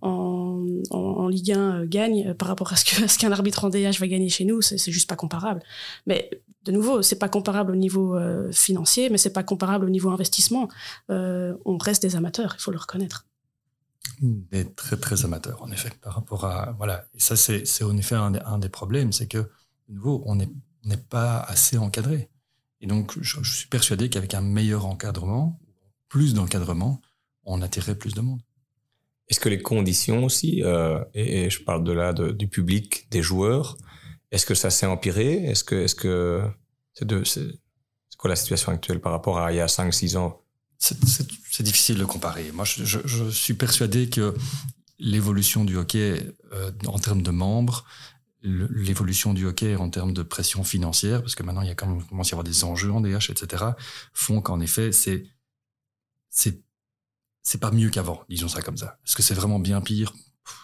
[0.00, 2.84] en, Ligue 1 euh, gagne euh, par rapport à ce
[3.18, 5.62] qu'un arbitre en DH va gagner chez nous, c'est juste pas comparable.
[6.06, 6.30] Mais
[6.64, 10.10] de nouveau, c'est pas comparable au niveau euh, financier, mais c'est pas comparable au niveau
[10.10, 10.68] investissement.
[11.08, 13.26] on reste des amateurs, il faut le reconnaître.
[14.20, 17.06] Des très très amateurs, en effet, par rapport à voilà.
[17.14, 19.38] Et ça, c'est en effet un des problèmes, c'est que
[19.88, 22.30] de nouveau, on n'est pas assez encadré.
[22.84, 25.58] Et donc, je, suis persuadé qu'avec un meilleur encadrement,
[26.10, 27.00] plus d'encadrement,
[27.46, 28.42] on attirerait plus de monde.
[29.30, 33.78] Est-ce que les conditions aussi, euh, et, je parle de là du public, des joueurs,
[34.32, 35.32] est-ce que ça s'est empiré?
[35.44, 36.42] Est-ce que est-ce que
[37.24, 37.48] c'est
[38.18, 40.42] quoi la situation actuelle par rapport à il y a 5-6 ans?
[40.76, 42.52] C'est difficile de comparer.
[42.52, 44.34] Moi, je, suis persuadé que
[44.98, 47.86] l'évolution du hockey euh, en termes de membres
[48.44, 51.86] l'évolution du hockey en termes de pression financière, parce que maintenant il y a quand
[51.86, 53.64] même commence à y avoir des enjeux en DH, etc.,
[54.12, 55.24] font qu'en effet c'est
[56.30, 58.98] c'est pas mieux qu'avant, disons ça comme ça.
[59.06, 60.12] Est-ce que c'est vraiment bien pire?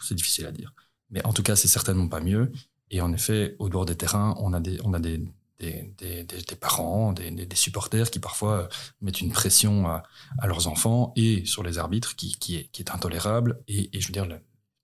[0.02, 0.74] C'est difficile à dire,
[1.10, 2.52] mais en tout cas c'est certainement pas mieux.
[2.90, 5.22] Et en effet, au bord des terrains, on a des on a des
[5.60, 8.70] des, des, parents, des, des, supporters qui parfois
[9.02, 10.04] mettent une pression à,
[10.38, 13.62] à, leurs enfants et sur les arbitres qui, qui, est, qui est intolérable.
[13.68, 14.26] Et, et je veux dire,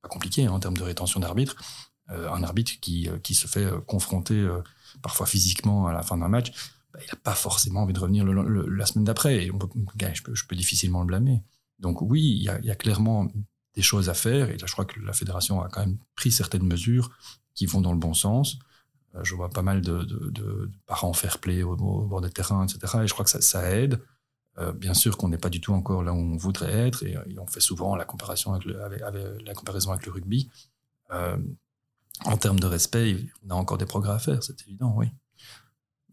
[0.03, 1.57] pas compliqué hein, en termes de rétention d'arbitres.
[2.11, 4.47] Euh, un arbitre qui, euh, qui se fait euh, confronter
[5.03, 6.53] parfois physiquement à la fin d'un match,
[6.92, 9.47] bah, il n'a pas forcément envie de revenir la semaine d'après.
[9.47, 11.42] Et je, peux, difficilement le blâmer.
[11.81, 13.29] Donc oui, il y, a, clairement
[13.75, 14.51] des choses à faire.
[14.51, 17.11] Et là, je crois que la fédération a quand même pris certaines mesures
[17.55, 18.59] qui vont dans le bon sens.
[19.23, 22.99] je vois pas mal de, parents fair play au, bord des terrains, etc.
[23.03, 24.01] Et je crois que ça, aide.
[24.77, 27.03] bien sûr qu'on n'est pas du tout encore là où on voudrait être.
[27.03, 30.49] Et, on fait souvent la comparaison avec, le, rugby.
[32.24, 35.07] En termes de respect, on a encore des progrès à faire, c'est évident, oui.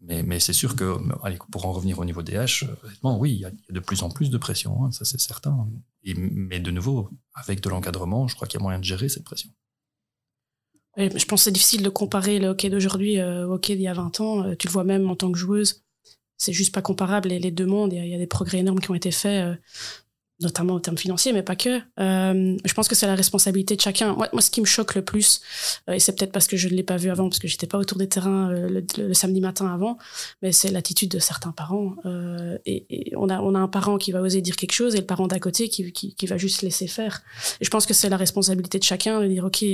[0.06, 3.38] Mais, c'est sûr que, allez, pour en revenir au niveau des H, honnêtement, oui, il
[3.38, 5.66] y, a de plus en plus de pression, hein, ça c'est certain.
[6.04, 9.24] Mais de nouveau, avec de l'encadrement, je crois qu'il y a moyen de gérer cette
[9.24, 9.48] pression.
[10.98, 13.88] je pense que c'est difficile de comparer le hockey d'aujourd'hui euh, au hockey d'il y
[13.88, 14.44] a 20 ans.
[14.44, 15.82] Euh, tu le vois même en tant que joueuse.
[16.36, 17.94] C'est juste pas comparable, les, les deux mondes.
[17.94, 19.58] Il y, a, des progrès énormes qui ont été faits.
[20.44, 21.80] Notamment au terme financier, mais pas que.
[21.98, 24.12] Euh, je pense que c'est la responsabilité de chacun.
[24.12, 25.40] Moi, moi, ce qui me choque le plus,
[25.88, 27.66] euh, et c'est peut-être parce que je ne l'ai pas vu avant, parce que j'étais
[27.66, 29.96] pas autour des terrains euh, le, samedi matin avant,
[30.42, 31.96] mais c'est l'attitude de certains parents.
[32.66, 35.06] Et, on a on a un parent qui va oser dire quelque chose et le
[35.06, 37.22] parent d'à côté qui, qui, qui va juste laisser faire.
[37.60, 39.64] Et je pense que c'est la responsabilité de chacun de dire ok.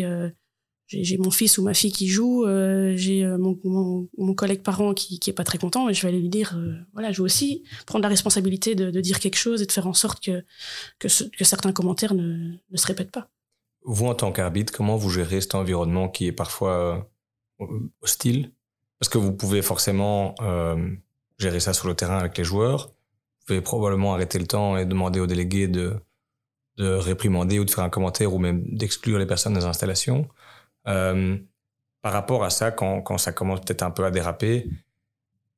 [0.93, 4.93] J'ai mon fils ou ma fille qui joue, euh, j'ai euh, mon, mon, collègue parent
[4.93, 7.19] qui, qui est pas très content, et je vais aller lui dire, euh, voilà, je
[7.19, 10.21] veux aussi prendre la responsabilité de, de, dire quelque chose et de faire en sorte
[10.21, 10.45] que,
[10.99, 13.29] que, que certains commentaires ne, ne, se répètent pas.
[13.85, 17.09] Vous, en tant qu'arbitre, comment vous gérez cet environnement qui est parfois
[18.03, 18.51] hostile?
[18.99, 20.35] Parce que vous pouvez forcément
[21.39, 24.85] gérer ça sur le terrain avec les joueurs, vous pouvez probablement arrêter le temps et
[24.85, 25.95] demander aux délégués de,
[26.77, 30.29] de réprimander ou de faire un commentaire ou même d'exclure les personnes des installations.
[30.89, 31.39] Euh,
[32.03, 34.69] par rapport à ça, quand, quand ça commence peut-être un peu à déraper,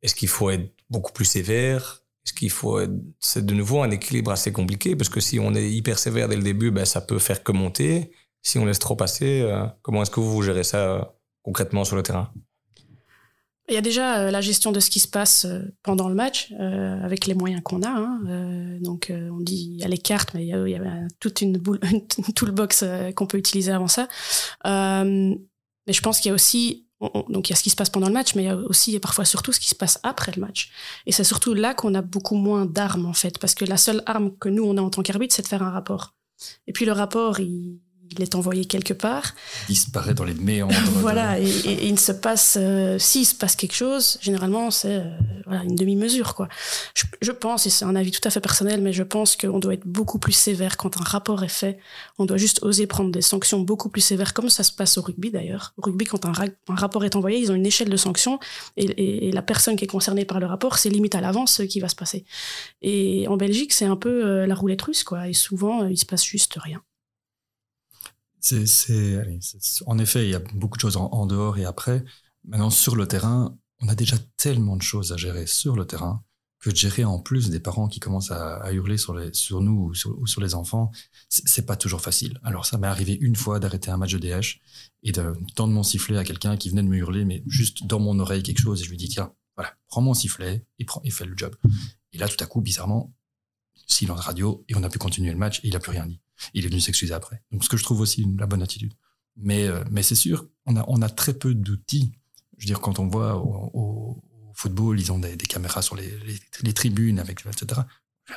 [0.02, 2.02] est-ce qu'il faut être beaucoup plus sévère?
[2.24, 2.80] Est-ce qu'il faut
[3.20, 6.36] C'est de nouveau un équilibre assez compliqué parce que si on est hyper sévère dès
[6.36, 8.12] le début, ben, ça peut faire que monter.
[8.42, 11.04] Si on laisse trop passer, euh, comment est-ce que vous, gérez ça euh,
[11.42, 12.32] concrètement sur le terrain?
[13.68, 15.46] Il y a déjà la gestion de ce qui se passe
[15.82, 17.88] pendant le match, avec les moyens qu'on a.
[17.88, 18.78] Hein.
[18.80, 21.58] donc, on dit il y a les cartes, mais il y a, a toute une,
[21.58, 24.08] boule, une toolbox qu'on peut utiliser avant ça.
[24.64, 26.86] mais je pense qu'il y a aussi,
[27.28, 28.56] donc il y a ce qui se passe pendant le match, mais il y a
[28.56, 30.70] aussi et parfois surtout ce qui se passe après le match.
[31.06, 34.02] Et c'est surtout là qu'on a beaucoup moins d'armes en fait, parce que la seule
[34.06, 36.14] arme que nous on a en tant qu'arbitre, c'est de faire un rapport.
[36.66, 37.80] Et puis le rapport, il,
[38.12, 39.34] il est envoyé quelque part.
[39.68, 40.74] Il disparaît dans les méandres.
[40.96, 41.46] voilà, et,
[41.86, 45.04] il se passe, euh, s'il se passe quelque chose, généralement c'est euh,
[45.46, 46.34] voilà, une demi-mesure.
[46.34, 46.48] quoi.
[47.20, 49.74] Je, pense, et c'est un avis tout à fait personnel, mais je pense qu'on doit
[49.74, 51.78] être beaucoup plus sévère quand un rapport est fait.
[52.18, 55.02] On doit juste oser prendre des sanctions beaucoup plus sévères, comme ça se passe au
[55.02, 55.74] rugby d'ailleurs.
[55.76, 58.38] Au rugby, quand un, un, rapport est envoyé, ils ont une échelle de sanctions,
[58.76, 61.62] et, et la personne qui est concernée par le rapport, c'est limite à l'avance ce
[61.62, 62.24] qui va se passer.
[62.80, 66.06] Et en Belgique, c'est un peu euh, la roulette russe, quoi, et souvent, il se
[66.06, 66.82] passe juste rien.
[68.42, 68.66] C'est,
[69.86, 72.04] en effet, il y a beaucoup de choses en, dehors et après.
[72.44, 76.24] Maintenant, sur le terrain, on a déjà tellement de choses à gérer sur le terrain
[76.58, 79.90] que de gérer en plus des parents qui commencent à, hurler sur, les, sur nous
[79.90, 79.94] ou
[80.26, 80.92] sur, les enfants,
[81.28, 82.38] c'est pas toujours facile.
[82.44, 84.60] Alors ça m'est arrivé une fois d'arrêter un match de DH
[85.02, 87.98] et de tendre mon sifflet à quelqu'un qui venait de me hurler, mais juste dans
[87.98, 91.00] mon oreille quelque chose, et je lui dis tiens, voilà, prends mon sifflet et, prends,
[91.02, 91.56] et fais le job.
[92.12, 93.12] Et là, tout à coup, bizarrement,
[93.88, 96.20] silence radio et on a pu continuer le match et il a plus rien dit.
[96.54, 97.42] Il est venu s'excuser après.
[97.50, 98.92] Donc, ce que je trouve aussi la bonne attitude.
[99.36, 102.12] Mais, euh, mais c'est sûr, on a, on a très peu d'outils.
[102.58, 104.22] Je veux dire, quand on voit au,
[104.54, 107.80] football, ils ont des, caméras sur les, tribunes, etc.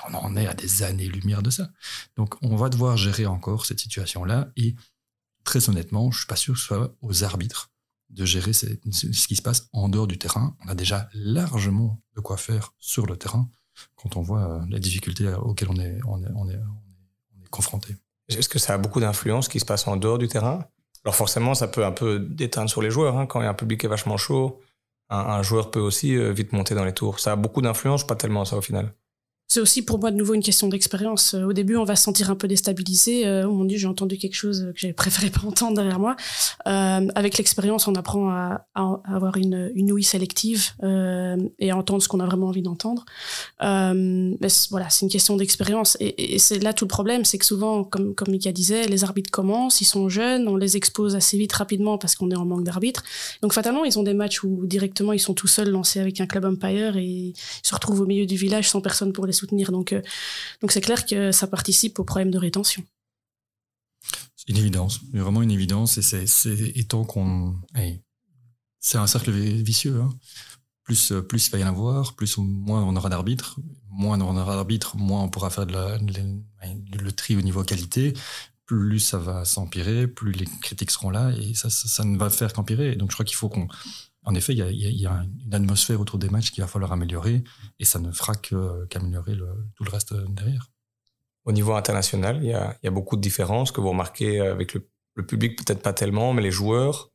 [0.09, 1.69] On en est à des années-lumière de ça.
[2.15, 4.49] Donc, on va devoir gérer encore cette situation-là.
[4.55, 4.75] Et
[5.43, 7.69] très honnêtement, je suis pas sûr que ce soit aux arbitres
[8.09, 8.65] de gérer ce,
[9.27, 10.55] qui se passe en dehors du terrain.
[10.65, 13.49] On a déjà largement de quoi faire sur le terrain
[13.95, 15.99] quand on voit euh, les difficultés auxquelles on est,
[18.29, 20.65] Est-ce que ça a beaucoup d'influence qui se passe en dehors du terrain?
[21.03, 23.17] Alors forcément, ça peut un peu déteindre sur les joueurs.
[23.17, 23.27] Hein.
[23.27, 24.59] Quand il y a un public qui est vachement chaud,
[25.09, 27.19] un, joueur peut aussi euh, vite monter dans les tours.
[27.19, 28.93] Ça a beaucoup d'influence, pas tellement ça au final.
[29.55, 31.33] C'est aussi pour moi de nouveau une question d'expérience.
[31.33, 33.25] Euh, au début, on va se sentir un peu déstabilisé.
[33.25, 36.17] Euh, oh mon dieu, j'ai entendu quelque chose que j'avais préféré pas entendre derrière moi.
[36.67, 42.09] Euh, avec l'expérience, on apprend à, avoir une, ouïe sélective euh, et à entendre ce
[42.09, 43.05] qu'on a vraiment envie d'entendre.
[43.63, 43.93] Euh,
[44.41, 45.95] mais voilà, c'est une question d'expérience.
[46.01, 49.05] Et, et c'est là tout le problème, c'est que souvent, comme, comme Mika disait, les
[49.05, 52.43] arbitres commencent, ils sont jeunes, on les expose assez vite, rapidement, parce qu'on est en
[52.43, 53.03] manque d'arbitres.
[53.41, 56.25] Donc fatalement, ils ont des matchs où directement ils sont tout seuls lancés avec un
[56.25, 59.44] club umpire et ils se retrouvent au milieu du village sans personne pour les soutenir.
[59.51, 60.01] Donc, euh,
[60.61, 62.83] donc c'est clair que ça participe au problème de rétention.
[64.35, 65.97] C'est une évidence, vraiment une évidence.
[65.97, 67.55] Et c'est étant qu'on.
[68.79, 70.01] c'est un cercle vicieux.
[70.01, 70.13] Hein.
[70.83, 73.59] Plus, plus il va y en avoir, plus moins on aura d'arbitres.
[73.89, 78.13] Moins on aura d'arbitres, moins on pourra faire le tri au niveau qualité.
[78.65, 81.31] Plus ça va s'empirer, plus les critiques seront là.
[81.31, 82.95] Et ça, ça ne va faire qu'empirer.
[82.95, 83.67] Donc je crois qu'il faut qu'on
[84.25, 87.43] en effet, il y, a, une atmosphère autour des matchs qu'il va falloir améliorer
[87.79, 89.37] et ça ne fera qu'améliorer
[89.75, 90.71] tout le reste derrière.
[91.45, 94.87] Au niveau international, il y a, beaucoup de différences que vous remarquez avec le,
[95.25, 97.11] public, peut-être pas tellement, mais les joueurs.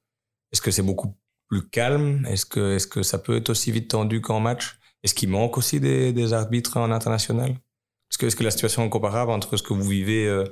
[0.52, 1.18] Est-ce que c'est beaucoup
[1.48, 2.24] plus calme?
[2.26, 4.78] Est-ce que, est que ça peut être aussi vite tendu qu'en match?
[5.02, 7.50] Est-ce qu'il manque aussi des, arbitres en international?
[7.50, 10.44] Est-ce que, est que la situation est comparable entre ce que vous vivez euh,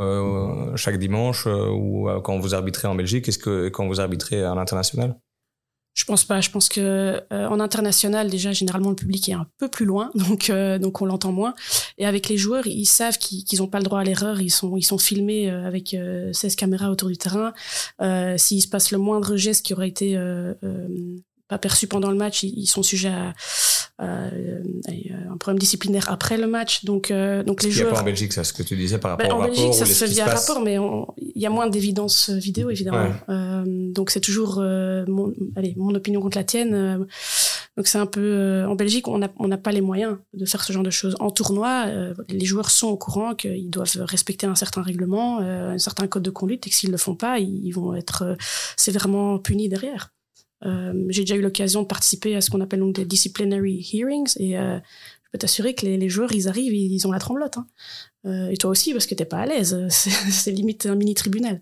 [0.00, 3.28] euh, chaque dimanche euh, ou quand vous arbitrez en Belgique?
[3.28, 5.16] Est-ce que quand vous arbitrez en international?
[5.94, 6.40] Je pense pas.
[6.40, 10.10] Je pense que euh, en international déjà généralement le public est un peu plus loin,
[10.14, 11.54] donc euh, donc on l'entend moins.
[11.98, 14.40] Et avec les joueurs, ils savent qu'ils n'ont pas le droit à l'erreur.
[14.40, 15.96] Ils sont ils sont filmés euh, avec
[16.32, 17.52] 16 caméras autour du terrain.
[18.36, 20.18] S'il se passe le moindre geste qui aurait été
[21.48, 23.34] pas perçu pendant le match, ils, sont sujets à,
[23.98, 26.84] un problème disciplinaire après le match.
[26.84, 27.92] Donc, euh, donc les joueurs.
[27.92, 29.52] A pas en Belgique, ça, ce que tu disais par rapport ben, au rapport.
[29.52, 30.76] En Belgique, ça se fait via rapport, mais
[31.18, 33.12] il y a moins d'évidence vidéo, évidemment.
[33.28, 36.74] Euh, donc c'est toujours euh, mon, allez, mon opinion contre la tienne.
[36.74, 36.98] Euh,
[37.76, 40.62] donc c'est un peu euh, en Belgique, on n'a on pas les moyens de faire
[40.62, 41.16] ce genre de choses.
[41.20, 41.86] En tournoi,
[42.28, 46.30] les joueurs sont au courant qu'ils doivent respecter un certain règlement, un certain code de
[46.30, 48.36] conduite, et que s'ils le font pas, ils vont être
[48.76, 50.12] sévèrement punis derrière.
[50.64, 54.32] Euh, j'ai déjà eu l'occasion de participer à ce qu'on appelle donc des disciplinary hearings
[54.36, 57.56] et euh, je peux t'assurer que les, les, joueurs, ils arrivent, ils ont la tremblote.
[57.56, 57.66] Hein.
[58.26, 59.76] Euh, et toi aussi, parce que t'es pas à l'aise.
[59.88, 61.60] C'est limite un mini tribunal.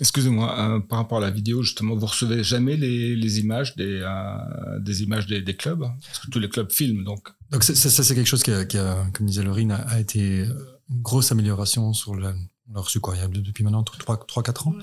[0.00, 4.04] Excusez-moi, par rapport à la vidéo, justement, vous recevez jamais les, les images des,
[4.80, 5.80] des images des, des, clubs?
[5.80, 7.28] Parce que tous les clubs filment, donc.
[7.50, 10.44] Donc ça, c'est quelque chose qui a, qui a, comme disait Laurine, a, a été
[10.90, 12.34] une grosse amélioration sur la,
[12.68, 14.74] on l'a reçu quoi, il y a depuis maintenant 3-4 ans.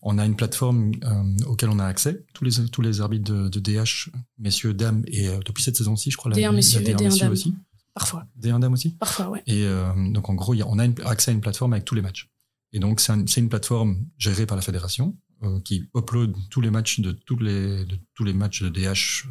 [0.00, 3.60] On a une plateforme euh, auquel on a accès, tous les, tous les arbitres de,
[3.60, 7.30] DH, messieurs, dames, et euh, depuis cette saison-ci, je crois, D1 la, messieurs, D1, messieurs
[7.30, 7.54] aussi.
[7.94, 8.26] Parfois.
[8.40, 9.42] D1 dames aussi Parfois, ouais.
[9.46, 11.94] Et euh, donc en gros, y a, on a accès à une plateforme avec tous
[11.94, 12.30] les matchs.
[12.72, 15.16] Et donc c'est un, une plateforme gérée par la fédération
[15.64, 19.26] qui upload tous les matchs de tous les, de tous les matchs de DH,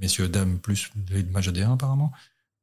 [0.00, 2.10] messieurs, dames, plus les matchs de D1 apparemment.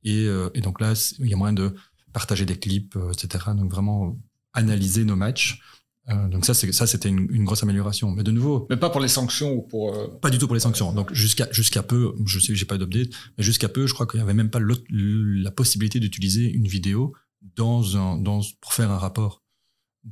[0.04, 1.74] Et, et donc là, il y a moyen de
[2.12, 3.46] partager des clips, etc.
[3.56, 4.18] Donc vraiment
[4.56, 5.62] analyser nos matchs
[6.10, 8.12] Euh, donc ça, c'est ça, c'était une, une, grosse amélioration.
[8.12, 10.54] Mais de nouveau, mais pas pour les sanctions ou pour euh, pas du tout pour
[10.54, 10.94] les sanctions.
[10.94, 14.06] Donc jusqu'à jusqu'à peu, je sais que j'ai pas d'update, mais jusqu'à peu, je crois
[14.06, 17.14] qu'il y avait même pas la possibilité d'utiliser une vidéo
[17.56, 19.44] dans un dans pour faire un rapport.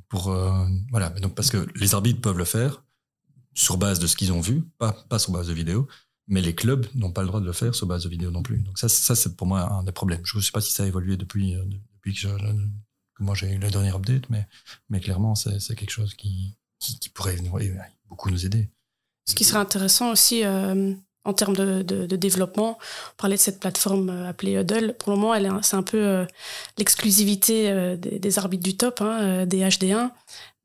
[0.10, 2.84] Pour euh, voilà, donc parce que les arbitres peuvent le faire
[3.54, 5.88] sur base de ce qu'ils ont vu, pas pas sur base de vidéo.
[6.28, 8.42] Mais les clubs n'ont pas le droit de le faire sur base de vidéo non
[8.42, 8.60] plus.
[8.60, 10.22] Donc ça, ça c'est pour moi un des problèmes.
[10.24, 11.54] Je ne sais pas si ça a évolué depuis,
[11.94, 12.30] depuis que je,
[13.20, 14.48] moi j'ai eu la dernière update, mais,
[14.90, 17.38] mais clairement, c'est quelque chose qui, qui, pourrait
[18.10, 18.70] beaucoup nous aider.
[19.26, 23.60] Ce qui serait intéressant aussi euh, en termes de, de, développement, on parlait de cette
[23.60, 24.96] plateforme euh, appelée Huddle.
[25.00, 26.26] Pour le moment, c'est un peu euh,
[26.78, 30.12] l'exclusivité des, arbitres du top, hein, des HD1.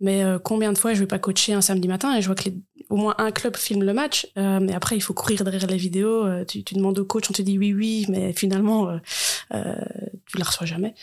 [0.01, 2.51] Mais combien de fois je vais pas coacher un samedi matin et je vois que
[2.89, 6.45] au moins un club filme le match, mais après il faut courir derrière les vidéos.
[6.45, 8.97] Tu, tu, demandes au coach, on te dit oui oui, mais finalement
[10.29, 10.95] tu la reçois jamais.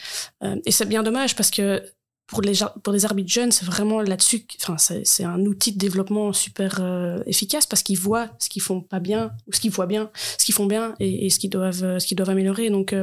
[0.44, 1.84] Euh, et c'est bien dommage parce que
[2.28, 6.34] pour les, pour les arbitres jeunes, c'est vraiment là-dessus, enfin, c'est un outil de développement
[6.34, 9.86] super euh, efficace parce qu'ils voient ce qu'ils font pas bien ou ce qu'ils voient
[9.86, 10.10] bien,
[10.40, 12.72] ce qu'ils font bien et, ce qu'ils doivent, euh, ce doivent améliorer.
[12.72, 12.96] Donc,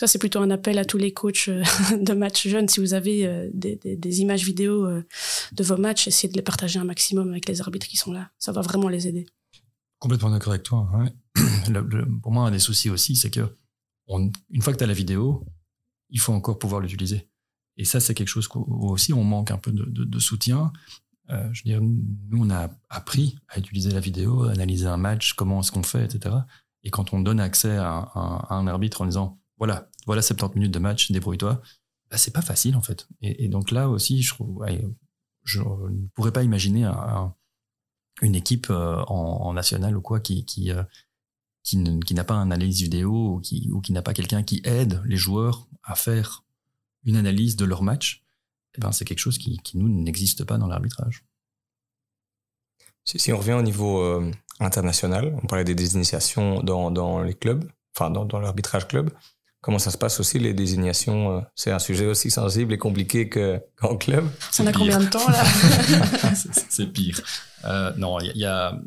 [0.00, 1.48] ça, c'est plutôt un appel à tous les coachs
[1.92, 2.68] de matchs jeunes.
[2.68, 4.88] Si vous avez des, images vidéo
[5.52, 8.30] de vos matchs, essayez de les partager un maximum avec les arbitres qui sont là.
[8.38, 9.26] Ça va vraiment les aider.
[10.00, 10.88] Complètement d'accord avec toi.
[12.22, 13.48] pour moi, un des soucis aussi, c'est que
[14.08, 15.44] une fois que tu as la vidéo,
[16.10, 17.28] il faut encore pouvoir l'utiliser.
[17.76, 20.72] Et ça, c'est quelque chose où aussi on manque un peu de, soutien.
[21.30, 24.96] Euh, je veux dire, nous, on a appris à utiliser la vidéo, à analyser un
[24.96, 26.34] match, comment est-ce qu'on fait, etc.
[26.82, 28.10] Et quand on donne accès à,
[28.48, 31.60] un arbitre en disant, voilà, voilà 70 minutes de match, débrouille-toi,
[32.10, 33.08] bah, c'est pas facile en fait.
[33.20, 36.88] Et, donc là aussi, je, ne pourrais pas imaginer
[38.22, 40.82] une équipe euh, en, national ou quoi qui, qui, euh,
[41.66, 45.02] qui, n'a pas un analyse vidéo ou qui, ou qui n'a pas quelqu'un qui aide
[45.04, 46.44] les joueurs à faire
[47.04, 48.24] une analyse de leur match,
[48.76, 51.24] eh ben c'est quelque chose qui, qui nous, n'existe pas dans l'arbitrage.
[53.04, 57.34] Si, si, on revient au niveau euh, international, on parlait des désignations dans, dans les
[57.34, 59.10] clubs, enfin dans, dans l'arbitrage club.
[59.60, 63.28] Comment ça se passe aussi les désignations euh, C'est un sujet aussi sensible et compliqué
[63.28, 64.28] qu'en club?
[64.52, 65.44] Ça a combien de temps là?
[66.68, 67.20] C'est pire.
[67.64, 68.78] Euh, non, il y, a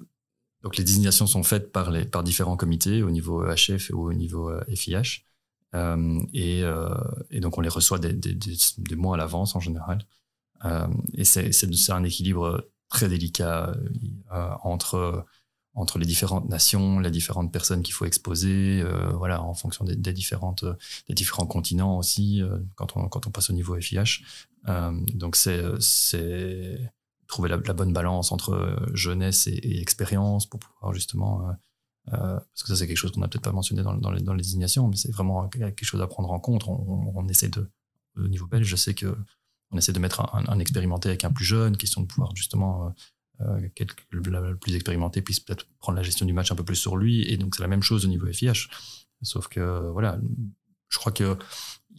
[0.63, 4.13] donc les désignations sont faites par, les, par différents comités au niveau HF ou au
[4.13, 5.24] niveau FIH.
[5.76, 6.89] Euh, euh, et, euh,
[7.30, 10.06] et, donc on les reçoit des, des, des, mois à l'avance en général.
[11.13, 13.76] et c'est un équilibre très délicat
[14.63, 15.26] entre
[15.76, 20.65] entre les différentes nations, les différentes personnes qu'il faut exposer, voilà, en fonction des, différentes,
[21.08, 22.41] des différents continents aussi,
[22.76, 24.24] quand, on, quand on passe au niveau FIH.
[25.13, 26.91] donc c'est
[27.30, 31.52] trouver la, bonne balance entre euh, jeunesse et, expérience pour pouvoir justement euh,
[32.13, 34.88] euh, parce que ça c'est quelque chose qu'on n'a peut-être pas mentionné dans, les, désignations
[34.88, 36.65] mais c'est vraiment quelque chose à prendre en compte.
[36.68, 37.70] On, essaie de
[38.18, 39.15] au niveau belge je sais que
[39.72, 42.94] on essaie de mettre un, expérimenté avec un plus jeune question de pouvoir justement
[43.42, 43.60] euh,
[44.10, 47.32] le, plus expérimenté puisse peut-être prendre la gestion du match un peu plus sur lui
[47.32, 48.68] et donc c'est la même chose au niveau FIH
[49.22, 50.20] sauf que voilà
[50.88, 51.38] je crois que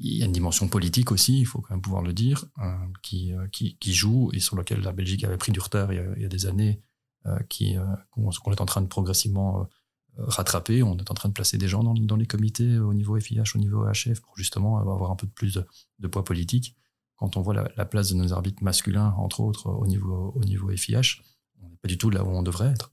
[0.00, 2.72] il y a une dimension politique aussi, il faut quand même pouvoir le dire, euh,
[3.02, 6.20] qui, euh, qui, qui, joue et sur laquelle la Belgique avait pris du retard il
[6.20, 6.82] y a, des années,
[7.26, 7.76] euh, qui
[8.10, 9.68] qu'on est en train de progressivement
[10.16, 10.82] rattraper.
[10.82, 13.54] On est en train de placer des gens dans, dans, les comités au niveau FIH,
[13.54, 15.58] au niveau HF, pour justement avoir un peu plus
[15.98, 16.76] de, poids politique.
[17.16, 20.44] Quand on voit la, la, place de nos arbitres masculins, entre autres, au niveau, au
[20.44, 21.20] niveau FIH,
[21.62, 22.92] on n'est pas du tout là où on devrait être.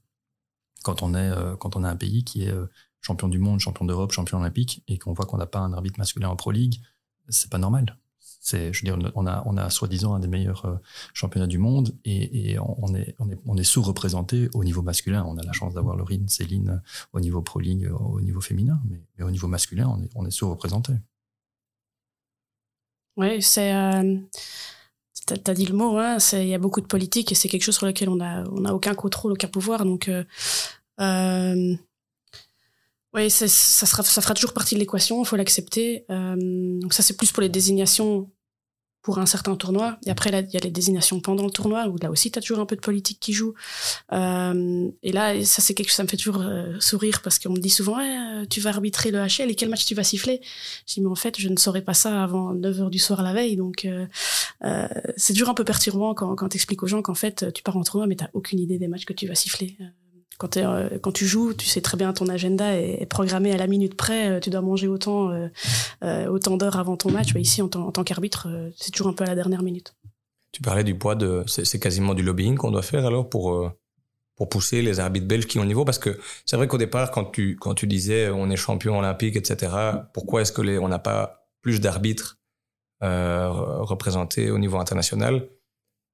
[0.84, 2.54] Quand on est, quand on a un pays qui est
[3.00, 5.98] champion du monde, champion d'Europe, champion olympique, et qu'on voit qu'on n'a pas un arbitre
[5.98, 6.80] masculin en Pro League,
[7.28, 7.98] c'est pas normal.
[8.40, 10.76] C'est, je veux dire, on a, on a soi-disant un des meilleurs euh,
[11.12, 15.24] championnats du monde et, on, est, on est, on est sous-représenté au niveau masculin.
[15.26, 19.24] On a la chance d'avoir Laurine, Céline au niveau Pro League, au niveau féminin, mais,
[19.24, 20.94] au niveau masculin, on est, on est sous-représenté.
[23.16, 23.74] Oui, c'est.
[23.74, 24.16] Euh,
[25.36, 27.76] T'as dit le mot, hein, il y a beaucoup de politique et c'est quelque chose
[27.76, 29.84] sur lequel on n'a on a aucun contrôle, aucun pouvoir.
[29.84, 30.24] Donc, euh,
[31.00, 31.74] euh
[33.18, 36.04] oui, ça, sera, ça fera toujours partie de l'équation, il faut l'accepter.
[36.10, 36.36] Euh,
[36.80, 38.30] donc ça, c'est plus pour les désignations
[39.02, 39.98] pour un certain tournoi.
[40.06, 42.42] Et après, il y a les désignations pendant le tournoi, où là aussi, tu as
[42.42, 43.54] toujours un peu de politique qui joue.
[44.12, 47.52] Euh, et là, ça, c'est quelque chose, ça me fait toujours euh, sourire, parce qu'on
[47.52, 47.98] me dit souvent,
[48.50, 50.40] tu vas arbitrer le HL, et quel match tu vas siffler?
[50.86, 53.32] Je dis, mais en fait, je ne saurais pas ça avant 9h du soir la
[53.32, 53.56] veille.
[53.56, 53.88] Donc,
[55.16, 57.76] c'est toujours un peu perturbant quand, quand tu expliques aux gens qu'en fait, tu pars
[57.76, 59.76] en tournoi, mais tu aucune idée des matchs que tu vas siffler
[60.38, 63.66] quand, euh, quand tu joues, tu sais très bien ton agenda est, programmé à la
[63.66, 64.30] minute près.
[64.30, 67.34] Euh, tu dois manger autant, euh, autant d'heures avant ton match.
[67.34, 69.94] Mais ici, en, tant qu'arbitre, c'est toujours un peu à la dernière minute.
[70.52, 71.44] Tu parlais du poids de.
[71.46, 73.70] C'est quasiment du lobbying qu'on doit faire alors pour,
[74.36, 77.10] pour pousser les arbitres belges qui ont le niveau Parce que c'est vrai qu'au départ,
[77.10, 79.72] quand tu, quand tu disais on est champion olympique, etc.,
[80.14, 82.38] pourquoi est-ce que les, on n'a pas plus d'arbitres
[83.00, 85.48] représentés au niveau international?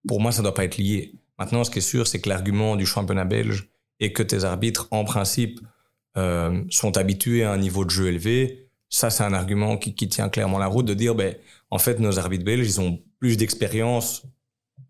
[0.09, 1.15] Pour moi, ça doit pas être lié.
[1.39, 4.89] Maintenant, ce qui est sûr, c'est que l'argument du championnat belge est que tes arbitres,
[4.91, 5.61] en principe,
[6.17, 8.69] euh, sont habitués à un niveau de jeu élevé.
[8.89, 11.35] Ça, c'est un argument qui, qui, tient clairement la route de dire, ben,
[11.71, 14.23] en fait, nos arbitres belges, ils ont plus d'expérience,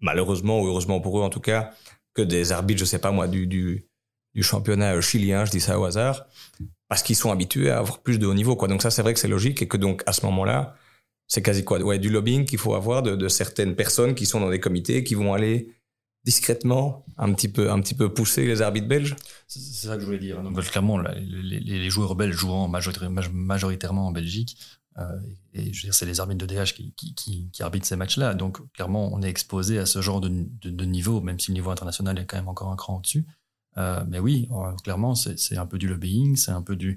[0.00, 1.72] malheureusement ou heureusement pour eux en tout cas,
[2.12, 3.86] que des arbitres, je sais pas moi, du, du,
[4.40, 6.26] championnat chilien, je dis ça au hasard,
[6.88, 8.56] parce qu'ils sont habitués à avoir plus de haut niveau.
[8.56, 8.68] Quoi.
[8.68, 10.74] Donc ça, c'est vrai que c'est logique et que donc à ce moment-là,
[11.26, 14.40] c'est quasi quoi ouais, Du lobbying qu'il faut avoir de, de, certaines personnes qui sont
[14.40, 15.72] dans des comités, qui vont aller
[16.24, 19.14] discrètement un petit peu, un petit peu pousser les arbitres belges
[19.46, 20.42] C'est ça que je voulais dire.
[20.70, 24.56] Clairement, les, joueurs belges jouant majoritairement en Belgique,
[24.98, 25.20] euh,
[25.52, 28.34] et je veux dire, c'est les arbitres de DH qui, arbitrent ces matchs-là.
[28.34, 30.28] Donc, clairement, on est exposé à ce genre de,
[30.84, 33.26] niveau, même si le niveau international est quand même encore un cran au-dessus.
[33.76, 34.48] Euh, mais oui,
[34.82, 36.96] clairement, c'est un peu du lobbying, c'est un peu du.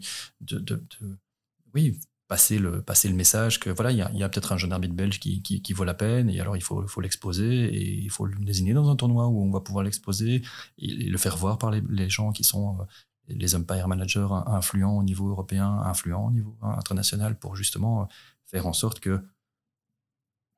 [1.74, 4.94] Oui, passer le, passer le message que voilà, il y a, peut-être un jeune arbitre
[4.94, 8.10] belge qui, qui, qui, vaut la peine, et alors il faut, faut l'exposer, et il
[8.10, 10.42] faut le désigner dans un tournoi où on va pouvoir l'exposer,
[10.78, 12.84] et, le faire voir par les, gens qui sont euh,
[13.30, 18.10] les umpire managers influents au niveau européen, influents au niveau international, pour justement
[18.46, 19.22] faire en sorte que,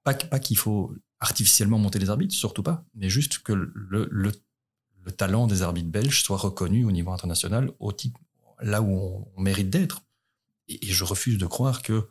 [0.04, 3.72] pas, pas qu'il faut artificiellement monter les arbitres, surtout pas, mais juste que le,
[4.10, 4.32] le,
[5.04, 8.18] le talent des arbitres belges soit reconnu au niveau international, au type,
[8.62, 10.02] là où on mérite d'être
[10.70, 12.08] et, je refuse de croire que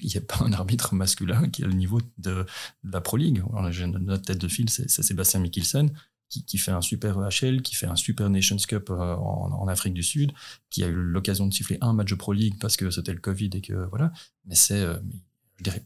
[0.00, 2.44] il n'y a pas un arbitre masculin qui a le niveau de,
[2.82, 3.42] la Pro League.
[3.52, 5.92] Notre tête de file, c'est Sébastien Mikkelsen,
[6.28, 10.02] qui, fait un super EHL, qui fait un super Nations Cup euh, en, Afrique du
[10.02, 10.32] Sud,
[10.70, 13.20] qui a eu l'occasion de siffler un match de Pro League parce que c'était le
[13.20, 14.12] Covid et que voilà.
[14.46, 14.96] Mais c'est, euh,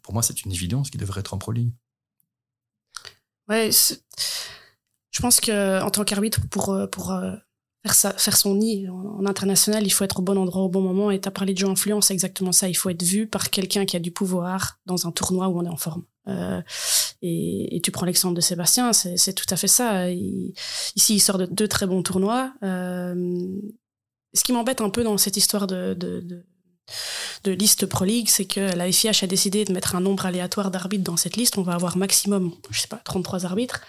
[0.03, 1.73] pour moi, c'est une évidence qui devrait être en Pro League.
[3.49, 3.71] Ouais,
[5.11, 7.13] je pense que en tant qu'arbitre, pour, euh, pour
[7.95, 11.11] faire, son nid en, international, il faut être au bon endroit au bon moment.
[11.11, 12.69] Et tu as parlé de jeu influence, c'est exactement ça.
[12.69, 15.65] Il faut être vu par quelqu'un qui a du pouvoir dans un tournoi où on
[15.65, 16.05] est en forme.
[16.29, 16.61] Euh,
[17.23, 20.11] et, tu prends l'exemple de Sébastien, c'est tout à fait ça.
[20.11, 22.53] Ici, il sort de deux très bons tournois.
[22.63, 23.61] Euh,
[24.35, 26.45] ce qui m'embête un peu dans cette histoire de, de, de
[27.45, 30.71] de liste Pro League, c'est que la FIH a décidé de mettre un nombre aléatoire
[30.71, 31.59] d'arbitres dans cette liste.
[31.59, 33.81] On va avoir maximum, je sais pas, 33 arbitres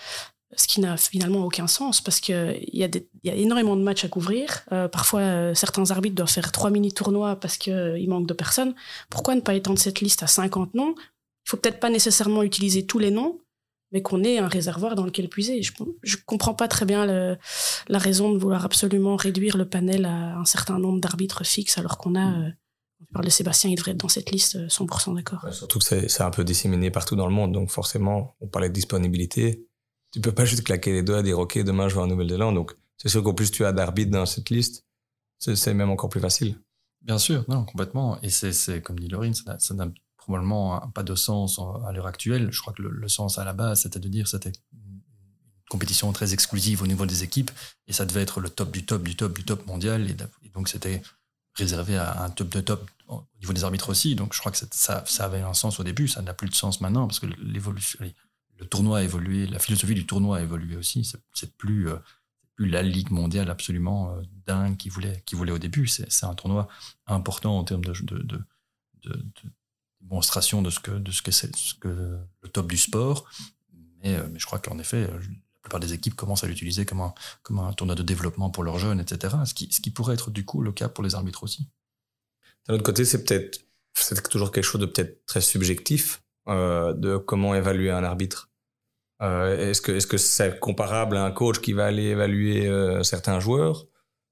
[0.55, 2.87] ce qui n'a finalement aucun sens parce qu'il y, a
[3.23, 4.63] y a énormément de matchs à couvrir.
[4.71, 8.73] Euh, parfois, euh, certains arbitres doivent faire trois mini-tournois parce qu'il euh, manque de personnes.
[9.09, 10.95] Pourquoi ne pas étendre cette liste à 50 noms?
[10.97, 13.41] Il faut peut-être pas nécessairement utiliser tous les noms,
[13.91, 15.61] mais qu'on ait un réservoir dans lequel puiser.
[15.61, 17.37] Je ne comprends pas très bien le,
[17.89, 21.97] la raison de vouloir absolument réduire le panel à un certain nombre d'arbitres fixes alors
[21.97, 22.25] qu'on a...
[22.25, 22.55] Mm.
[23.01, 25.45] on parle de Sébastien, il devrait être dans cette liste, 100% d'accord.
[25.51, 28.73] surtout que c'est un peu disséminé partout dans le monde, donc forcément, on parlait de
[28.73, 29.67] disponibilité
[30.11, 32.55] tu peux pas juste claquer les doigts et dire ok demain je vais en Nouvelle-Zélande.
[32.55, 34.85] Donc c'est sûr qu'au plus tu as d'arbitres dans cette liste
[35.39, 36.55] c'est même encore plus facile.
[37.01, 38.19] Bien sûr non complètement.
[38.21, 39.87] Et c'est comme dit Laurine ça n'a
[40.17, 42.49] probablement pas de sens à l'heure actuelle.
[42.51, 45.01] Je crois que le, sens à la base c'était de dire c'était une
[45.69, 47.51] compétition très exclusive au niveau des équipes.
[47.87, 50.09] Et ça devait être le top du top du top du top mondial.
[50.09, 51.01] Et, donc c'était
[51.55, 54.15] réservé à un top de top au niveau des arbitres aussi.
[54.15, 56.07] Donc je crois que ça avait un sens au début.
[56.07, 57.99] Ça n'a plus de sens maintenant parce que l'évolution
[58.59, 61.09] le tournoi a évolué, la philosophie du tournoi a évolué aussi.
[61.33, 61.97] C'est plus, euh,
[62.55, 65.87] plus la ligue mondiale absolument euh, dingue qui voulait, qui voulait au début.
[65.87, 66.67] C'est un tournoi
[67.05, 67.93] important en termes de,
[70.01, 71.51] démonstration de ce que, de ce que c'est
[71.83, 73.29] le top du sport.
[74.01, 75.19] Mais, euh, je crois qu'en effet, la
[75.61, 79.35] plupart des équipes commencent à l'utiliser comme un, tournoi de développement pour leurs jeunes, etc.
[79.45, 81.67] Ce qui, pourrait être du coup le cas pour les arbitres aussi.
[82.67, 83.59] D'un autre côté, c'est peut-être
[84.29, 88.49] toujours quelque chose de peut-être très subjectif euh, de comment évaluer un arbitre.
[89.21, 93.03] Euh, est-ce que est-ce que c'est comparable à un coach qui va aller évaluer euh,
[93.03, 93.87] certains joueurs?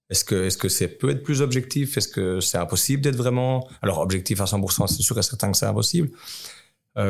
[0.10, 1.98] Est-ce que est-ce que c'est peut être plus objectif?
[1.98, 5.58] Est-ce que c'est impossible d'être vraiment alors objectif à 100% C'est sûr et certain que
[5.58, 6.12] c'est impossible.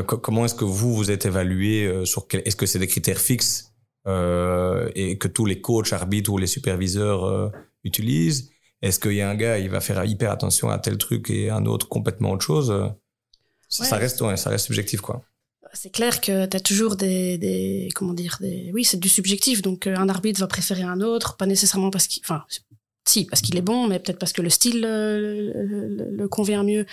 [0.08, 3.76] Comment est-ce que vous vous êtes évalué sur quel, Est-ce que c'est des critères fixes
[4.08, 7.52] et que tous les coachs, arbitres ou les superviseurs
[7.84, 8.50] utilisent?
[8.82, 11.52] Est-ce qu'il y a un gars, il va faire hyper attention à tel truc et
[11.52, 12.74] un autre complètement autre chose?
[13.70, 15.24] Ça, reste, ouais, ça reste subjectif, quoi.
[15.76, 19.62] C'est clair que tu as toujours des, des, comment dire, des, oui, c'est du subjectif.
[19.62, 22.46] Donc, euh, un arbitre va préférer un autre, pas nécessairement parce qu'il, enfin,
[23.08, 26.64] si, parce qu'il est bon, mais peut-être parce que le style euh, le, le, convient
[26.64, 26.86] mieux.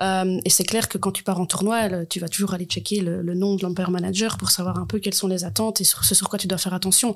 [0.00, 3.00] Euh, et c'est clair que quand tu pars en tournoi, tu vas toujours aller checker
[3.02, 6.04] le, nom de l'umpire manager pour savoir un peu quelles sont les attentes et sur
[6.04, 7.14] ce sur quoi tu dois faire attention.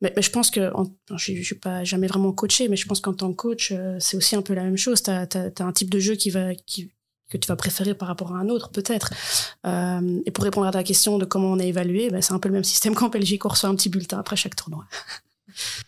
[0.00, 0.86] Mais, mais je pense que, en,
[1.16, 4.16] je, je suis pas jamais vraiment coaché, mais je pense qu'en tant que coach, c'est
[4.16, 5.02] aussi un peu la même chose.
[5.02, 6.92] Tu as, as, un type de jeu qui va, qui,
[7.30, 9.12] que tu vas préférer par rapport à un autre, peut-être.
[9.66, 12.38] Euh, et pour répondre à ta question de comment on est évalué, ben c'est un
[12.38, 14.84] peu le même système qu'en Belgique, on reçoit un petit bulletin après chaque tournoi.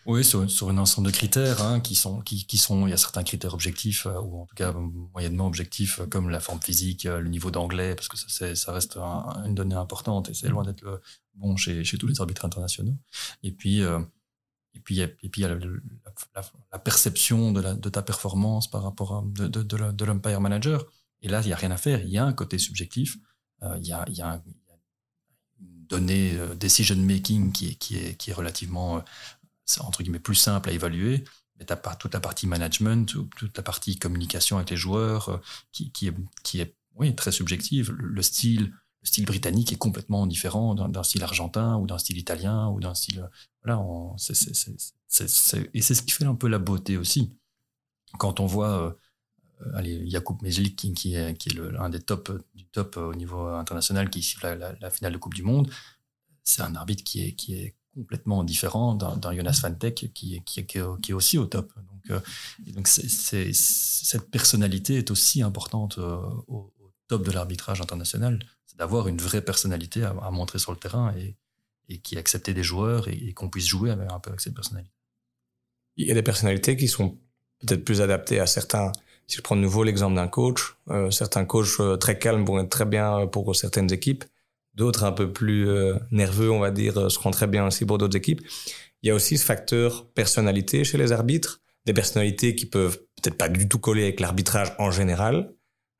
[0.07, 2.93] Oui, sur, sur un ensemble de critères hein, qui sont, qui, qui, sont, il y
[2.93, 7.07] a certains critères objectifs euh, ou en tout cas moyennement objectifs comme la forme physique,
[7.07, 10.64] euh, le niveau d'anglais, parce que ça, ça reste une donnée importante et c'est loin
[10.64, 11.01] d'être le,
[11.34, 12.97] bon chez, chez tous les arbitres internationaux.
[13.43, 14.01] Et puis, euh,
[14.74, 15.55] et puis, et puis il y a
[16.72, 20.84] la, perception de, ta performance par rapport à de, de, de l'umpire manager.
[21.23, 22.01] Et là, il n'y a rien à faire.
[22.03, 23.16] Il y a un côté subjectif.
[23.62, 24.43] Euh, il, y a, une
[25.87, 29.03] donnée decision making qui est, relativement,
[29.81, 31.25] entre guillemets, plus simple à évaluer
[31.59, 35.93] mais tu as toute la partie management, toute la partie communication avec les joueurs qui,
[35.93, 36.09] qui,
[36.61, 36.75] est,
[37.16, 37.93] très subjective.
[37.93, 42.68] Le style, le style britannique est complètement différent d'un style argentin ou d'un style italien
[42.68, 43.29] ou d'un style.
[45.75, 47.33] Et c'est ce qui fait un peu la beauté aussi.
[48.18, 48.93] Quand on voit euh,
[49.75, 54.11] allez, Jakub Meslik, qui, est, qui est le, des top du top au niveau international,
[54.11, 55.71] qui siffle la, finale de Coupe du Monde,
[56.43, 60.79] c'est un arbitre qui est, qui est complètement différent d'un Jonas Fantek qui, qui, qui,
[60.79, 61.73] est aussi au top.
[61.77, 62.21] Donc, euh,
[62.73, 66.17] donc cette personnalité est aussi importante euh,
[66.49, 66.73] au,
[67.09, 71.37] top de l'arbitrage international, c'est d'avoir une vraie personnalité à, montrer sur le terrain et,
[71.89, 74.95] et qui accepter des joueurs et, qu'on puisse jouer un peu avec cette personnalité.
[75.97, 77.19] Il y a des personnalités qui sont
[77.61, 78.93] peut-être plus adaptées à certains.
[79.27, 82.61] Si je prends de nouveau l'exemple d'un coach, euh, certains coachs euh, très calmes vont
[82.61, 84.25] être très bien pour certaines équipes,
[84.75, 88.16] d'autres un peu plus euh, nerveux, on va dire, seront très bien aussi pour d'autres
[88.16, 88.43] équipes.
[89.03, 93.37] Il y a aussi ce facteur personnalité chez les arbitres, des personnalités qui peuvent peut-être
[93.37, 95.53] pas du tout coller avec l'arbitrage en général,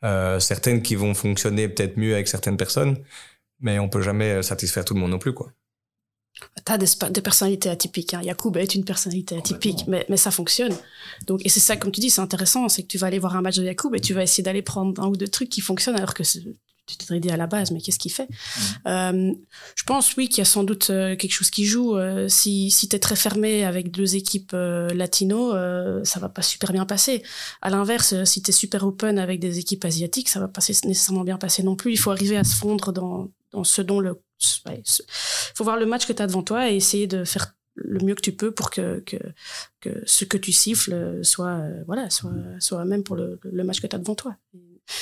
[0.05, 2.99] euh, certaines qui vont fonctionner peut-être mieux avec certaines personnes,
[3.61, 5.53] mais on peut jamais euh, satisfaire tout le monde non plus, quoi.
[6.65, 8.15] T'as des, des personnalités atypiques.
[8.15, 8.23] Hein.
[8.23, 10.75] Yacoub est une personnalité atypique, mais, mais ça fonctionne.
[11.27, 13.37] Donc, et c'est ça, comme tu dis, c'est intéressant, c'est que tu vas aller voir
[13.37, 15.61] un match de Yacoub et tu vas essayer d'aller prendre un ou deux trucs qui
[15.61, 18.29] fonctionnent alors que tu t'es aidé à la base, mais qu'est-ce qu'il fait?
[18.29, 18.61] Mmh.
[18.89, 19.33] euh,
[19.77, 21.97] Je pense, oui, qu'il y a sans doute euh, quelque chose qui joue.
[21.97, 25.53] Euh, si si tu es très fermé avec deux équipes latino,
[26.05, 27.23] ça va pas super bien passer.
[27.61, 31.25] À l'inverse, si tu es super open avec des équipes asiatiques, ça va pas nécessairement
[31.25, 31.93] bien passer non plus.
[31.93, 34.21] Il faut arriver à se fondre dans, dans ce dont le...
[34.67, 34.83] Il
[35.55, 38.15] faut voir le match que tu as devant toi et essayer de faire le mieux
[38.15, 39.17] que tu peux pour que, que,
[39.81, 43.87] que ce que tu siffles soit, voilà, soit, soit même pour le, le match que
[43.87, 44.37] tu as devant toi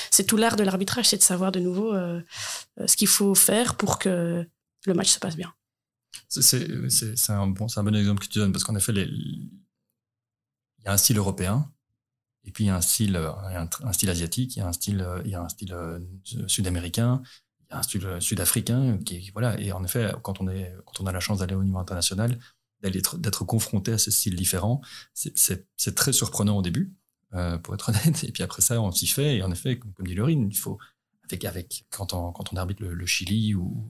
[0.09, 2.21] c'est tout l'art de l'arbitrage, c'est de savoir de nouveau euh,
[2.79, 4.47] euh, ce qu'il faut faire pour que
[4.85, 5.53] le match se passe bien.
[6.27, 9.49] C'est un, bon, un bon exemple que tu donnes, parce qu'en effet, il
[10.85, 11.71] y a un style européen,
[12.43, 15.05] et puis il y a un style, un, style asiatique, il y a un style,
[15.25, 15.99] il y a un style euh,
[16.47, 17.21] sud-américain,
[17.71, 19.59] un style sud-africain, qui, voilà.
[19.59, 22.37] Et en effet, quand on, est, quand on a la chance d'aller au niveau international,
[22.81, 24.81] d'être confronté à ces styles différents,
[25.13, 26.93] c'est très surprenant au début.
[27.33, 28.23] Euh, pour être honnête.
[28.25, 29.37] Et puis après ça, on s'y fait.
[29.37, 30.77] Et en effet, comme, dit Lorine, il faut,
[31.23, 33.89] avec, avec, quand on, quand on arbitre le, Chili ou,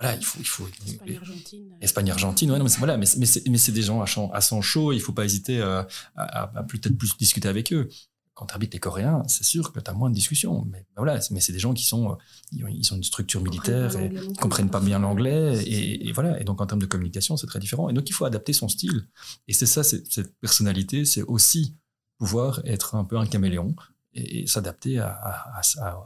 [0.00, 0.66] voilà, il faut, il faut.
[0.86, 1.76] Espagne-Argentine.
[1.80, 4.92] Espagne-Argentine, ouais, non, mais c'est, voilà, mais, mais, c'est, des gens à, à sang chaud,
[4.92, 5.86] il faut pas hésiter à,
[6.16, 7.88] à, à peut-être plus discuter avec eux.
[8.34, 10.64] Quand tu habites les Coréens, c'est sûr que tu as moins de discussions.
[10.70, 12.18] Mais ben voilà, mais c'est des gens qui sont,
[12.52, 15.62] ils ont une structure militaire et ils comprennent pas bien l'anglais.
[15.64, 16.40] Et, et, voilà.
[16.40, 17.88] Et donc, en termes de communication, c'est très différent.
[17.88, 19.06] Et donc, il faut adapter son style.
[19.46, 21.76] Et c'est ça, cette personnalité, c'est aussi
[22.18, 23.74] pouvoir être un peu un caméléon
[24.14, 25.10] et, s'adapter à,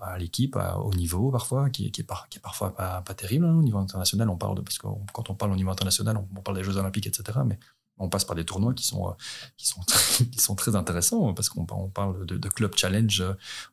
[0.02, 3.44] à, l'équipe, au niveau parfois, qui, qui, est, qui est parfois pas, pas terrible.
[3.44, 6.16] Hein, au niveau international, on parle de, parce que quand on parle au niveau international,
[6.16, 7.40] on, parle des Jeux Olympiques, etc.
[7.44, 7.58] Mais
[7.98, 9.14] on passe par des tournois qui sont,
[9.56, 9.80] qui sont,
[10.32, 13.24] qui sont très intéressants parce qu'on on parle de, de, club challenge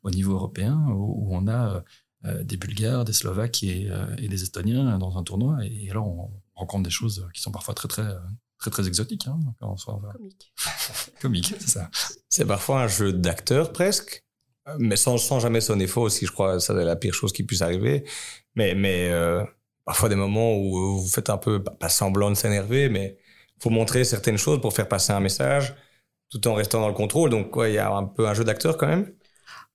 [0.04, 1.84] au niveau européen où, on a
[2.26, 5.58] euh, des Bulgares, des Slovaques et, euh, et, des Estoniens dans un tournoi.
[5.64, 8.08] Et alors, on rencontre des choses qui sont parfois très, très,
[8.58, 9.28] très très exotique.
[9.28, 9.40] Hein,
[10.14, 10.54] Comique.
[11.22, 11.92] Comique, c'est ça.
[12.30, 14.24] C'est parfois un jeu d'acteur presque,
[14.80, 16.26] mais sans, sans jamais sonner faux aussi.
[16.26, 18.06] Je crois que c'est la pire chose qui puisse arriver.
[18.56, 19.44] Mais, mais euh,
[19.84, 23.18] parfois des moments où vous faites un peu, pas semblant de s'énerver, mais
[23.60, 25.76] faut montrer certaines choses pour faire passer un message
[26.30, 27.30] tout en restant dans le contrôle.
[27.30, 29.14] Donc, il y a un peu un jeu d'acteur quand même.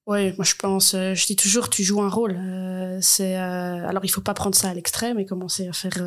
[0.06, 2.36] Oui, moi je pense, euh, je dis toujours, tu joues un rôle.
[2.36, 6.02] Euh, c'est alors il faut pas prendre ça à l'extrême et commencer à faire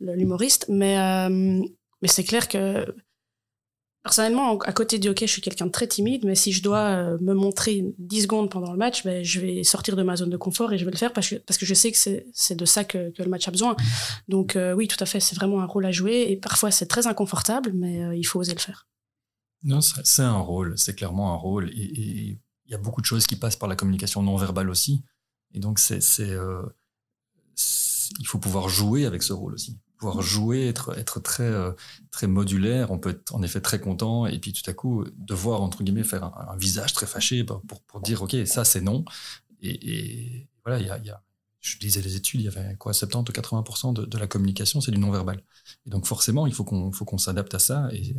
[0.00, 0.96] l'humoriste, mais
[2.04, 2.86] c'est clair que
[4.02, 6.78] personnellement, à côté du hockey, je suis quelqu'un de très timide, mais si je dois
[6.78, 10.30] euh, me montrer 10 secondes pendant le match, ben, je vais sortir de ma zone
[10.30, 12.54] de confort et je vais le faire parce que, parce que je sais que c'est
[12.54, 13.76] de ça que, que, le match a besoin.
[14.28, 16.86] Donc euh, oui, tout à fait, c'est vraiment un rôle à jouer et parfois c'est
[16.86, 18.88] très inconfortable, mais euh, il faut oser le faire.
[19.64, 21.70] Non, c'est un rôle, c'est clairement un rôle.
[21.70, 25.02] Et il y a beaucoup de choses qui passent par la communication non verbale aussi.
[25.52, 25.98] Et donc, c'est
[28.20, 31.72] il faut pouvoir jouer avec ce rôle aussi pouvoir jouer, être, être très, euh,
[32.10, 32.90] très modulaire.
[32.90, 36.04] On peut être en effet très content et puis tout à coup devoir, entre guillemets,
[36.04, 39.04] faire un, visage très fâché pour, pour, dire, OK, ça c'est non.
[39.60, 41.22] Et, voilà, il y a, y a,
[41.60, 44.92] je disais les études, il y avait quoi, 70 ou 80% de, la communication, c'est
[44.92, 45.42] du non-verbal.
[45.86, 47.88] Et donc forcément, il faut qu'on faut qu'on s'adapte à ça.
[47.92, 48.14] Et,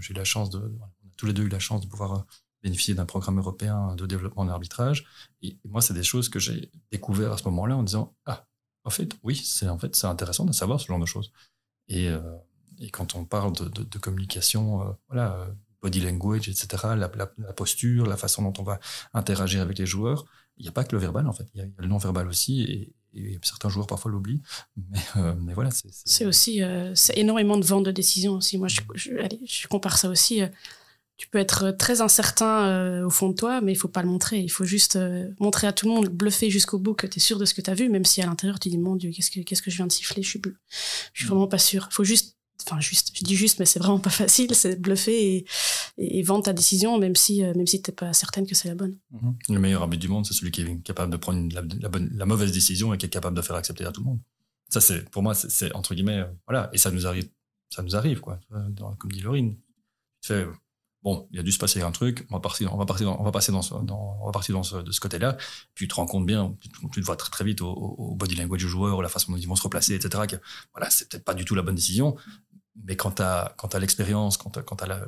[0.00, 2.12] j'ai eu la chance de, on a tous les deux eu la chance de pouvoir
[2.12, 2.22] euh,
[2.62, 5.04] bénéficier d'un programme européen de développement en arbitrage.
[5.42, 8.47] Et, moi, c'est des choses que j'ai découvert à ce moment-là en disant, ah,
[8.88, 11.30] En fait, oui, c'est en fait intéressant de savoir ce genre de choses.
[11.88, 12.20] Et, euh,
[12.80, 15.46] et quand on parle de, communication, euh, voilà, euh,
[15.82, 17.08] body language, etc., la,
[17.52, 18.80] posture, la façon dont on va
[19.12, 20.24] interagir avec les joueurs,
[20.56, 22.28] il n'y a pas que le verbal en fait, il y, a le non verbal
[22.28, 22.62] aussi.
[22.62, 22.94] Et,
[23.42, 24.42] certains joueurs parfois l'oublient.
[24.86, 26.62] Mais, voilà, c'est aussi
[27.14, 28.56] énormément de ventes de décision aussi.
[28.56, 28.68] Moi,
[29.18, 30.40] allez, je compare ça aussi
[31.18, 34.08] tu peux être très incertain euh, au fond de toi, mais il faut pas le
[34.08, 34.38] montrer.
[34.38, 37.20] Il faut juste euh, montrer à tout le monde, bluffer jusqu'au bout que tu es
[37.20, 39.10] sûr de ce que tu as vu, même si à l'intérieur tu dis mon Dieu,
[39.10, 41.28] qu'est-ce que, qu'est-ce que je viens de siffler, je suis, je suis mm.
[41.28, 41.88] vraiment pas sûr.
[41.90, 45.36] Il faut juste, enfin juste, je dis juste, mais c'est vraiment pas facile, c'est bluffer
[45.36, 45.44] et,
[45.98, 48.76] et, vendre ta décision, même si, euh, même si t'es pas certaine que c'est la
[48.76, 48.96] bonne.
[49.12, 49.54] Mm-hmm.
[49.54, 52.26] Le meilleur arbitre du monde, c'est celui qui est capable de prendre la, bonne, la
[52.26, 54.20] mauvaise décision et qui est capable de faire accepter à tout le monde.
[54.68, 57.28] Ça, c'est, pour moi, c'est, entre guillemets, voilà, et ça nous arrive,
[57.70, 58.38] ça nous arrive, quoi.
[58.98, 59.56] Comme dit Laurine.
[60.20, 60.46] Tu fais,
[61.02, 63.24] bon, il a dû se passer un truc, on va partir, on va partir, on
[63.24, 65.36] va passer dans ce, on va partir dans de ce côté-là.
[65.74, 68.60] Puis tu te rends compte bien, tu, te vois très, très vite au, body language
[68.60, 70.24] du joueur, la façon dont ils vont se replacer, etc.
[70.28, 70.36] Que
[70.74, 72.16] voilà, c'est peut-être pas du tout la bonne décision.
[72.84, 75.00] Mais quand tu as, as l'expérience, quand tu as, la,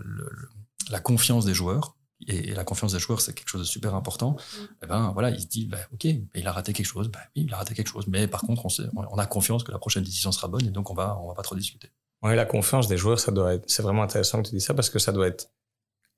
[0.90, 4.36] la, confiance des joueurs, et, la confiance des joueurs, c'est quelque chose de super important.
[4.38, 7.20] Et eh ben voilà, il se dit, bah, ok, il a raté quelque chose, bah,
[7.36, 8.06] oui, il a raté quelque chose.
[8.08, 10.94] Mais par contre, on, a confiance que la prochaine décision sera bonne, et donc on
[10.94, 11.90] va, on va pas trop discuter.
[12.22, 15.12] Oui, la confiance des joueurs, c'est vraiment intéressant que tu dis ça parce que ça
[15.12, 15.48] doit être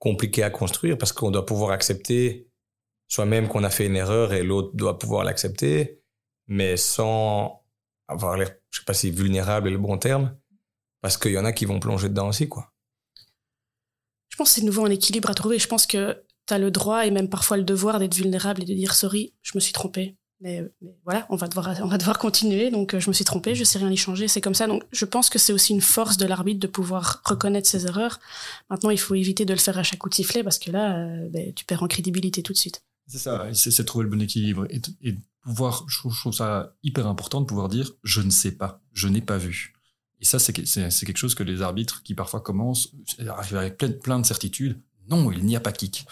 [0.03, 2.49] compliqué à construire parce qu'on doit pouvoir accepter
[3.07, 6.03] soi-même qu'on a fait une erreur et l'autre doit pouvoir l'accepter,
[6.49, 7.65] mais sans
[8.09, 10.37] avoir l'air, je sais pas si vulnérable est le bon terme,
[11.03, 12.73] parce qu'il y en a qui vont plonger dedans aussi, quoi.
[14.29, 15.61] Je pense que c'est nouveau un équilibre à trouver.
[15.61, 18.67] Je pense que tu as le droit et même parfois le devoir d'être vulnérable et
[18.67, 20.17] de dire sorry, je me suis trompé.
[20.43, 20.69] Mais,
[21.05, 22.73] voilà, on va devoir, on va devoir continuer.
[22.73, 24.27] Donc, euh, je me suis trompé, je sais rien y changer.
[24.27, 24.67] C'est comme ça.
[24.67, 28.19] Donc, je pense que c'est aussi une force de l'arbitre de pouvoir reconnaître ses erreurs.
[28.69, 30.99] Maintenant, il faut éviter de le faire à chaque coup de sifflet parce que là,
[30.99, 32.83] euh, ben, tu perds en crédibilité tout de suite.
[33.07, 34.67] C'est ça, c'est trouver le bon équilibre.
[34.71, 39.09] Et, pouvoir, je trouve ça hyper important de pouvoir dire je ne sais pas, je
[39.09, 39.75] n'ai pas vu.
[40.21, 44.27] Et ça, c'est quelque chose que les arbitres qui parfois commencent, avec plein, plein de
[44.27, 44.81] certitudes.
[45.09, 46.07] Non, il n'y a pas kick.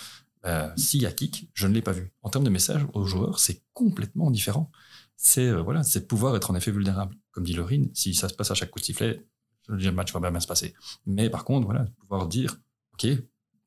[0.47, 2.13] Euh, s'il y a kick, je ne l'ai pas vu.
[2.23, 4.71] En termes de message aux joueurs, c'est complètement différent.
[5.17, 7.15] C'est euh, voilà, c'est pouvoir être en effet vulnérable.
[7.33, 9.27] Comme dit Laurine, si ça se passe à chaque coup de sifflet,
[9.69, 10.75] le match va bien se passer.
[11.07, 12.57] Mais par contre, voilà, pouvoir dire,
[12.95, 13.07] ok,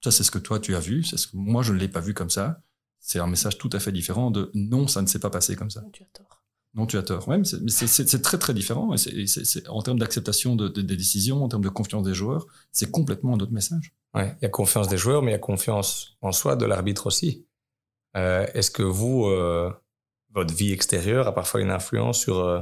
[0.04, 1.88] ça c'est ce que toi tu as vu, c'est ce que moi je ne l'ai
[1.88, 2.62] pas vu comme ça.
[3.00, 5.70] C'est un message tout à fait différent de non, ça ne s'est pas passé comme
[5.70, 5.82] ça.
[5.82, 6.44] Non, tu as tort.
[6.74, 7.28] Non, tu as tort.
[7.28, 8.96] Ouais, mais c'est très très différent.
[8.96, 12.90] Et c'est en termes d'acceptation de, des décisions, en termes de confiance des joueurs, c'est
[12.90, 13.94] complètement un autre message.
[14.14, 16.66] Ouais, il y a confiance des joueurs, mais il y a confiance en soi de
[16.66, 17.48] l'arbitre aussi.
[18.16, 19.72] Euh, Est-ce que vous, euh,
[20.32, 22.62] votre vie extérieure a parfois une influence sur, euh,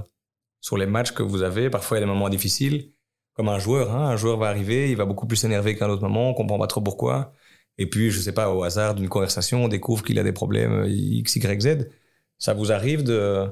[0.62, 1.70] sur les matchs que vous avez?
[1.70, 2.94] Parfois, il y a des moments difficiles,
[3.34, 3.94] comme un joueur.
[3.94, 6.58] Hein, un joueur va arriver, il va beaucoup plus s'énerver qu'un autre moment, on comprend
[6.58, 7.34] pas trop pourquoi.
[7.78, 10.86] Et puis, je sais pas, au hasard d'une conversation, on découvre qu'il a des problèmes
[10.88, 11.90] X, Y, Z.
[12.38, 13.48] Ça vous arrive de...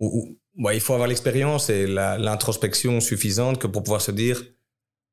[0.00, 0.36] Ou,
[0.72, 4.42] il faut avoir l'expérience et l'introspection suffisante que pour pouvoir se dire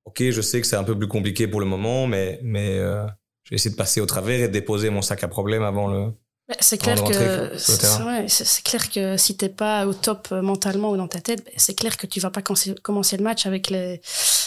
[0.05, 3.05] ok, je sais que c'est un peu plus compliqué pour le moment, mais, mais euh,
[3.43, 5.87] je vais essayer de passer au travers et de déposer mon sac à problème avant
[5.87, 6.11] le.
[6.59, 11.07] C'est clair que c'est clair que si t'es pas au top euh, mentalement ou dans
[11.07, 13.99] ta tête, c'est clair que tu vas pas commencer le match avec les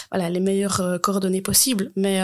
[0.09, 1.91] voilà les meilleures euh, coordonnées possibles.
[1.97, 2.21] Mais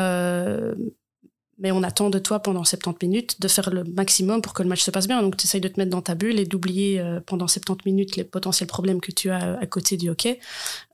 [1.57, 4.67] mais on attend de toi pendant 70 minutes de faire le maximum pour que le
[4.67, 5.21] match se passe bien.
[5.21, 8.15] Donc, tu essayes de te mettre dans ta bulle et d'oublier euh, pendant 70 minutes
[8.17, 10.39] les potentiels problèmes que tu as à côté du hockey.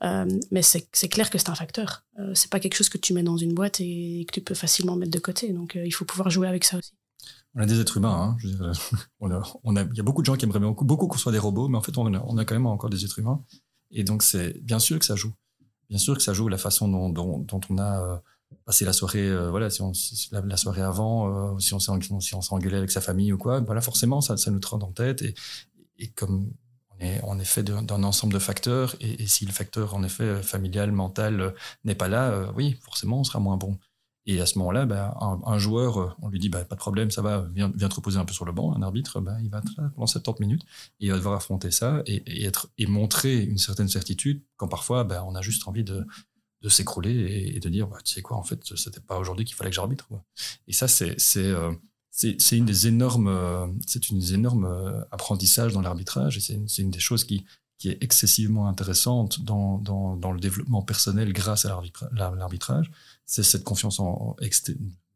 [0.02, 2.04] Euh, mais c'est clair que c'est un facteur.
[2.20, 4.54] Euh, c'est pas quelque chose que tu mets dans une boîte et que tu peux
[4.54, 5.52] facilement mettre de côté.
[5.52, 6.92] Donc, il faut pouvoir jouer avec ça aussi.
[7.54, 8.36] On a des êtres humains.
[8.40, 8.96] Hein.
[9.20, 11.82] il y a beaucoup de gens qui aimeraient beaucoup, qu'on soit des robots, mais en
[11.82, 13.42] fait, on a, quand même encore des êtres humains.
[13.90, 15.32] Et donc, c'est bien sûr que ça joue.
[15.90, 18.22] Bien sûr que ça joue la façon dont on a
[18.64, 19.92] passer la soirée, euh, voilà, si on,
[20.32, 23.60] la, soirée avant, euh, si on s'est si on engueulé avec sa famille ou quoi,
[23.60, 25.22] voilà, forcément, ça, ça nous trotte en tête.
[25.22, 25.34] Et,
[25.98, 26.52] et comme
[27.24, 31.40] on est effet d'un ensemble de facteurs, et, si le facteur en effet familial, mental
[31.40, 31.50] euh,
[31.84, 33.78] n'est pas là, oui, forcément, on sera moins bon.
[34.24, 37.22] Et à ce moment-là, ben, un, joueur, on lui dit bah, pas de problème, ça
[37.22, 38.72] va, viens, te reposer un peu sur le banc.
[38.72, 40.62] Un arbitre, ben, il va être là pendant 70 minutes
[41.00, 45.02] et il va devoir affronter ça et, être, et montrer une certaine certitude quand parfois
[45.02, 46.06] ben, on a juste envie de,
[46.62, 49.56] de s'écrouler et, de dire, bah, tu sais quoi, en fait, c'était pas aujourd'hui qu'il
[49.56, 50.08] fallait que j'arbitre.
[50.68, 51.72] Et ça, c'est euh,
[52.10, 56.40] c'est c'est une des énormes euh, c'est une des énormes euh, apprentissages dans l'arbitrage et
[56.40, 57.44] c'est une, une, des choses qui
[57.78, 61.82] qui est excessivement intéressante dans, dans, dans le développement personnel grâce à
[62.12, 62.92] l'arbitrage,
[63.26, 64.36] c'est cette confiance en,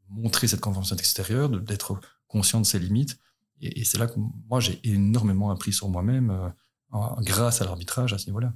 [0.09, 3.21] montrer cette confiance extérieure, d'être conscient de ses limites.
[3.61, 4.19] Et, c'est là que
[4.49, 6.53] moi j'ai énormément appris sur moi-même
[7.21, 8.53] grâce à l'arbitrage à ce niveau-là.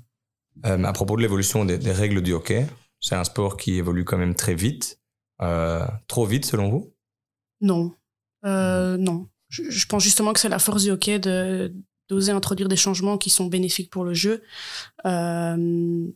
[0.66, 2.66] Euh, à propos de l'évolution des, règles du hockey,
[3.00, 4.98] c'est un sport qui évolue quand même très vite.
[5.40, 6.92] Euh, trop vite selon vous?
[7.60, 7.94] Non.
[8.44, 9.28] Euh, non.
[9.48, 11.74] Je, pense justement que c'est la force du hockey de,
[12.10, 14.42] d'oser introduire des changements qui sont bénéfiques pour le jeu.
[15.06, 16.06] Euh,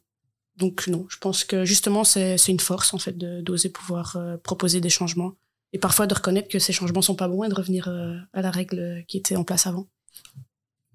[0.56, 4.80] donc non, je pense que justement c'est une force en fait d'oser pouvoir euh, proposer
[4.80, 5.34] des changements
[5.72, 8.42] et parfois de reconnaître que ces changements sont pas bons et de revenir euh, à
[8.42, 9.86] la règle qui était en place avant.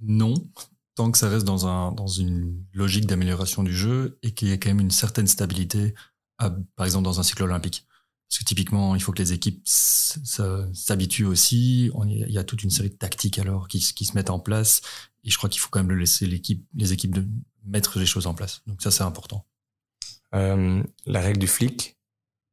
[0.01, 0.33] Non,
[0.99, 4.51] tant que ça reste dans, un, dans une logique d'amélioration du jeu et qu'il y
[4.51, 5.95] ait quand même une certaine stabilité,
[6.37, 7.87] par exemple dans un cycle olympique.
[8.27, 11.89] Parce que typiquement, il faut que les équipes s'habituent aussi.
[12.05, 14.81] Il y a toute une série de tactiques alors qui, qui se mettent en place.
[15.23, 17.25] Et je crois qu'il faut quand même laisser l'équipe, les équipes de
[17.65, 18.61] mettre les choses en place.
[18.67, 19.45] Donc ça, c'est important.
[20.35, 21.97] Euh, la règle du flic,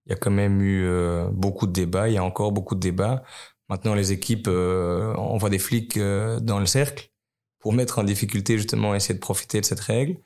[0.07, 2.09] il y a quand même eu euh, beaucoup de débats.
[2.09, 3.25] Il y a encore beaucoup de débats.
[3.69, 7.11] Maintenant, les équipes euh, envoient des flics euh, dans le cercle
[7.59, 10.17] pour mettre en difficulté justement essayer de profiter de cette règle.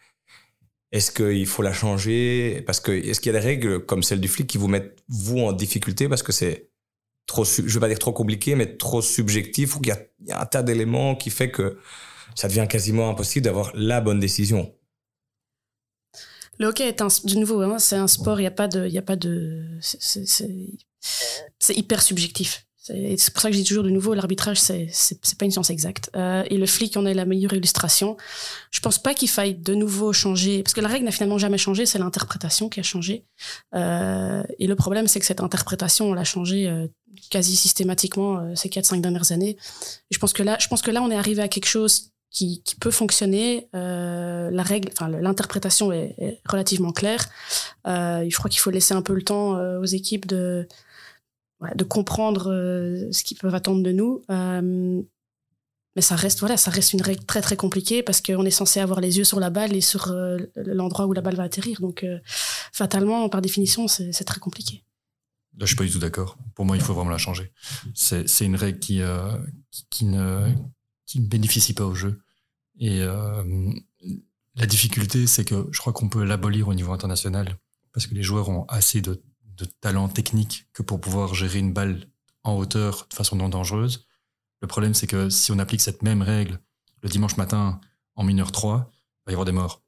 [0.93, 2.63] Est-ce qu'il faut la changer?
[2.67, 4.99] Parce que est-ce qu'il y a des règles comme celle du flic qui vous mettent
[5.09, 6.09] vous en difficulté?
[6.09, 6.71] Parce que c'est
[7.27, 10.41] trop, je veux pas dire trop compliqué, mais trop subjectif ou qu'il y, y, a
[10.41, 11.79] un tas d'éléments qui fait que
[12.35, 14.75] ça devient quasiment impossible d'avoir la bonne décision.
[16.59, 18.87] Le hockey est un, de nouveau, hein, c'est un sport, il n'y a pas de,
[18.87, 22.67] il a pas de, c'est hyper subjectif.
[23.17, 24.89] C'est pour ça que je dis toujours de nouveau, l'arbitrage, c'est
[25.39, 26.11] pas une science exacte.
[26.17, 28.17] Euh, et le flic en est la meilleure illustration.
[28.71, 31.59] Je pense pas qu'il faille de nouveau changer, parce que la règle n'a finalement jamais
[31.59, 33.25] changé, c'est l'interprétation qui a changé.
[33.75, 36.87] Euh, et le problème, c'est que cette interprétation, on l'a changée euh,
[37.31, 39.57] quasi systématiquement ces 4-5 dernières années.
[40.11, 42.63] Je pense que là, je pense que là, on est arrivé à quelque chose qui,
[42.81, 43.69] peut fonctionner.
[43.73, 47.29] La règle, enfin l'interprétation est, est, relativement claire.
[47.85, 50.67] Je crois qu'il faut laisser un peu le temps aux équipes de
[51.75, 54.23] de comprendre euh, ce qu'ils peuvent attendre de nous.
[54.31, 55.03] Euh,
[55.97, 58.81] mais ça reste, voilà, ça reste une règle très très compliquée parce qu'on est censé
[58.81, 61.81] avoir les yeux sur la balle et sur euh, l'endroit où la balle va atterrir.
[61.81, 62.07] Donc,
[62.73, 64.85] fatalement, par définition, c'est très compliqué.
[65.59, 66.39] Là, je suis pas du tout d'accord.
[66.55, 67.53] Pour moi, il faut vraiment la changer.
[67.95, 69.03] C'est une règle qui,
[69.91, 70.49] qui, ne,
[71.07, 72.21] qui ne bénéficie pas au jeu.
[72.79, 77.59] Et la difficulté, c'est que je crois qu'on peut l'abolir au niveau international
[77.93, 79.23] parce que les joueurs ont assez de
[79.61, 82.07] de talent technique que pour pouvoir gérer une balle
[82.45, 84.07] en hauteur de façon non dangereuse.
[84.61, 86.59] Le problème, c'est que si on applique cette même règle
[87.03, 87.81] le dimanche matin
[88.15, 89.83] en mineur 3, il va y avoir des morts.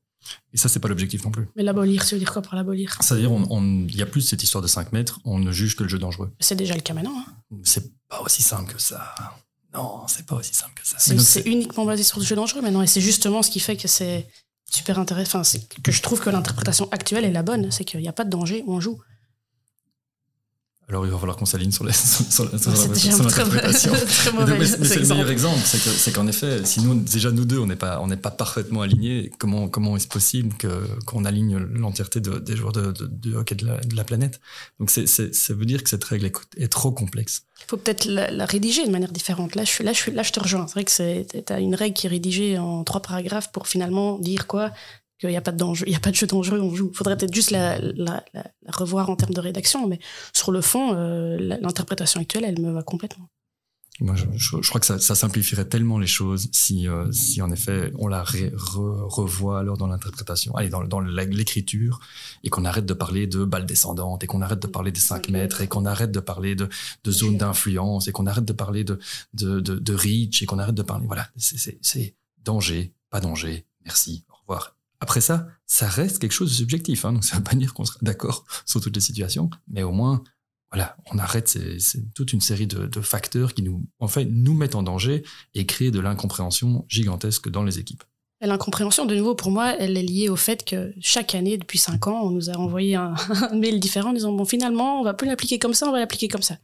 [0.53, 1.49] Et ça, c'est pas l'objectif non plus.
[1.57, 2.97] Mais l'abolir, ça veut dire quoi par l'abolir?
[3.01, 5.83] C'est-à-dire, il on, y a plus cette histoire de 5 mètres, on ne juge que
[5.83, 6.33] le jeu dangereux.
[6.39, 7.19] C'est déjà le cas maintenant.
[7.19, 7.57] Hein.
[7.65, 9.15] C'est pas aussi simple que ça.
[9.75, 10.99] Non, c'est pas aussi simple que ça.
[10.99, 13.89] C'est uniquement basé sur le jeu dangereux maintenant, et c'est justement ce qui fait que
[13.89, 14.29] c'est
[14.71, 15.41] super intéressant.
[15.41, 18.25] Enfin, que je trouve que l'interprétation actuelle est la bonne, c'est qu'il n'y a pas
[18.25, 19.01] de danger, on joue.
[20.93, 23.93] Alors il va falloir qu'on s'aligne sur, la sur, l'interprétation.
[24.59, 27.77] mais, c'est le meilleur exemple, c'est qu'en effet, si nous, déjà nous deux, on n'est
[27.77, 30.69] pas, on n'est pas parfaitement alignés, comment, comment est-ce possible que,
[31.07, 34.39] qu'on aligne l'entièreté de, des joueurs de, de, hockey de la, de la, planète?
[34.81, 37.47] Donc c'est, ça veut dire que cette règle est, est trop complexe.
[37.63, 39.55] Il faut peut-être la, rédiger de manière différente.
[39.55, 40.67] Là, je suis, là, je suis, là, je te rejoins.
[40.67, 44.19] C'est vrai que c'est, as une règle qui est rédigée en trois paragraphes pour finalement
[44.19, 44.73] dire quoi
[45.23, 46.91] qu'il n'y a pas de danger, il y a pas de jeu dangereux, on joue.
[46.93, 50.01] Faudrait peut-être juste la, la, la, revoir en termes de rédaction, mais
[50.33, 53.29] sur le fond, euh, l'interprétation actuelle, elle me va complètement.
[54.01, 57.43] Moi, je, je, je crois que ça, ça, simplifierait tellement les choses si, euh, si
[57.43, 62.01] en effet on la re, revoit alors dans l'interprétation, allez, dans, dans l'écriture,
[62.43, 65.29] et qu'on arrête de parler de balles descendantes, et qu'on arrête de parler des 5
[65.29, 66.69] mètres, et qu'on arrête de parler de,
[67.05, 68.99] de zones d'influence, et qu'on arrête de parler de,
[69.35, 74.25] de, de, de reach, et qu'on arrête de parler, voilà, c'est danger, pas danger, merci,
[74.31, 74.75] au revoir.
[75.03, 77.05] Après ça, ça reste quelque chose de subjectif.
[77.05, 79.83] Hein, donc ça ne veut pas dire qu'on sera d'accord sur toutes les situations, mais
[79.83, 80.23] au moins,
[80.71, 81.59] voilà, on arrête
[82.15, 85.25] toute une série de, facteurs qui nous, en fait, nous mettent en danger
[85.55, 88.05] et créent de l'incompréhension gigantesque dans les équipes.
[88.41, 92.07] L'incompréhension, de nouveau, pour moi, elle est liée au fait que chaque année, depuis cinq
[92.07, 93.15] ans, on nous a envoyé un,
[93.51, 95.99] un mail différent en disant bon, finalement, on va plus l'appliquer comme ça, on va
[95.99, 96.59] l'appliquer comme ça.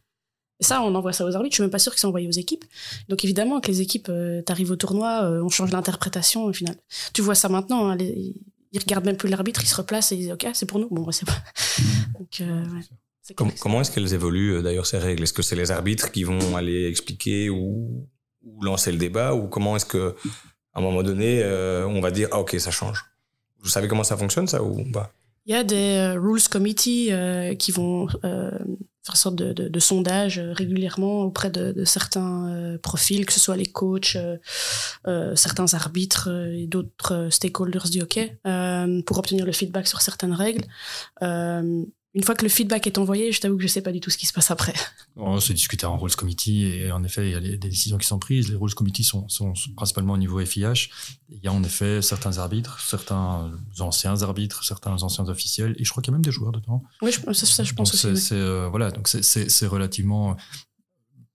[0.61, 1.53] Et ça, on envoie ça aux arbitres.
[1.53, 2.65] Je suis même pas sûr qu'ils soient envoyés aux équipes.
[3.09, 6.77] Donc évidemment que les équipes, euh, t'arrives au tournoi, euh, on change l'interprétation au final.
[7.13, 7.89] Tu vois ça maintenant.
[7.89, 8.35] Hein, les,
[8.73, 10.89] ils regardent même plus l'arbitre, ils se replacent et ils disent ok, c'est pour nous.
[10.91, 11.43] Bon, c'est pas.
[12.19, 15.23] Donc, euh, ouais, comment, comment est-ce qu'elles évoluent euh, d'ailleurs ces règles?
[15.23, 18.07] Est-ce que c'est les arbitres qui vont aller expliquer ou,
[18.43, 19.35] ou lancer le débat?
[19.35, 20.15] Ou comment est-ce que
[20.75, 23.05] à un moment donné euh, on va dire ah ok ça change?
[23.61, 25.13] Vous savez comment ça fonctionne ça ou pas?
[25.47, 27.11] Il y a des rules committee
[27.59, 28.07] qui vont
[29.09, 33.57] faire sorte de, sondage euh, régulièrement auprès de, de certains euh, profils, que ce soit
[33.57, 38.39] les coachs, euh certains arbitres et d'autres stakeholders du hockey,
[39.07, 40.65] pour obtenir le feedback sur certaines règles
[42.15, 44.11] une fois que le feedback est envoyé, je t'avoue que je sais pas du tout
[44.11, 44.73] ce qui se passe après.
[45.17, 48.07] On se discuter en Rules Committee et en effet, il y a des décisions qui
[48.07, 48.49] sont prises.
[48.49, 50.91] Les Rules Committee sont, sont principalement au niveau FIH.
[51.29, 55.91] Il y a en effet certains arbitres, certains anciens arbitres, certains anciens officiels et je
[55.91, 56.83] crois qu'il y a même des joueurs dedans.
[57.03, 58.17] Oui, ça, ça je pense aussi.
[58.17, 60.37] C'est, euh, voilà, donc c'est relativement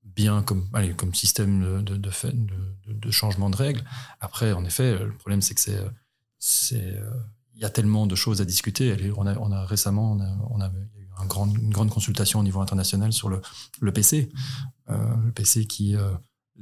[0.04, 3.84] bien comme, allez, comme système de, de, de, de, changement de règles.
[4.20, 5.80] Après, en effet, le problème, c'est que c'est,
[6.40, 7.00] c'est,
[7.56, 9.12] il y a tellement de choses à discuter.
[9.16, 13.42] On a, récemment, a, on a eu une grande consultation au niveau international sur le,
[13.92, 14.30] PC.
[14.90, 16.12] Euh, le PC qui, euh,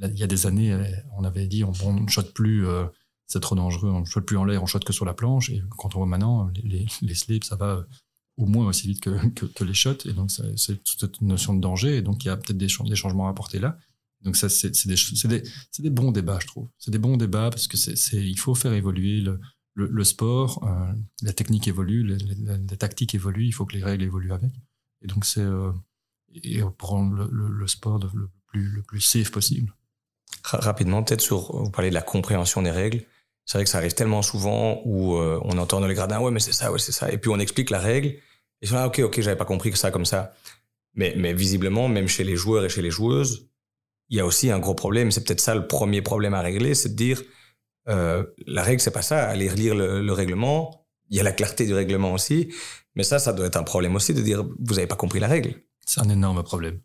[0.00, 0.76] il y a des années,
[1.16, 2.84] on avait dit on ne shot plus, euh,
[3.26, 5.50] c'est trop dangereux, on ne shot plus en l'air, on shot que sur la planche.
[5.50, 7.84] Et quand on voit maintenant, les, slips, ça va
[8.36, 10.06] au moins aussi vite que, les shots.
[10.06, 11.96] Et donc, c'est toute cette notion de danger.
[11.96, 13.76] Et donc, il y a peut-être des, changements à apporter là.
[14.22, 16.68] Donc, ça, c'est des, bons débats, je trouve.
[16.78, 19.40] C'est des bons débats parce que c'est il faut faire évoluer le,
[19.74, 20.92] le, sport, euh,
[21.22, 24.52] la technique évolue, les, tactiques évoluent, il faut que les règles évoluent avec.
[25.02, 25.72] Et donc, c'est euh,
[26.34, 29.74] et pour rendre le, sport le plus, le safe possible.
[30.44, 33.04] Rapidement, peut-être sur, vous parlez de la compréhension des règles.
[33.44, 36.30] C'est vrai que ça arrive tellement souvent où euh, on entend dans les gradins, ouais,
[36.30, 37.10] mais c'est ça, ouais, c'est ça.
[37.10, 38.16] Et puis on explique la règle.
[38.60, 40.34] Et sont là, ok, ok, j'avais pas compris que ça comme ça.
[40.94, 43.48] Mais, mais visiblement, même chez les joueurs et chez les joueuses,
[44.08, 45.10] il y a aussi un gros problème.
[45.10, 47.22] C'est peut-être ça le premier problème à régler, c'est de dire,
[47.88, 49.28] euh, la règle, c'est pas ça.
[49.28, 52.52] Aller relire le, règlement, il y a la clarté du règlement aussi.
[52.94, 55.28] Mais ça, ça doit être un problème aussi de dire, vous avez pas compris la
[55.28, 55.54] règle.
[55.84, 56.80] C'est un énorme problème.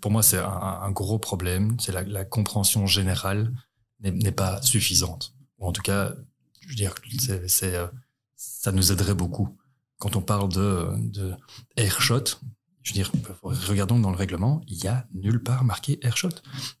[0.00, 1.76] Pour moi, c'est un, gros problème.
[1.78, 3.52] C'est la, compréhension générale
[4.00, 5.34] n'est pas suffisante.
[5.58, 6.14] Ou en tout cas,
[6.60, 6.94] je veux dire,
[7.62, 7.86] euh,
[8.36, 9.56] ça nous aiderait beaucoup.
[9.98, 11.34] Quand on parle de, de
[11.76, 12.24] airshot,
[12.82, 13.12] je veux dire,
[13.42, 16.30] regardons dans le règlement, il y a nulle part marqué airshot.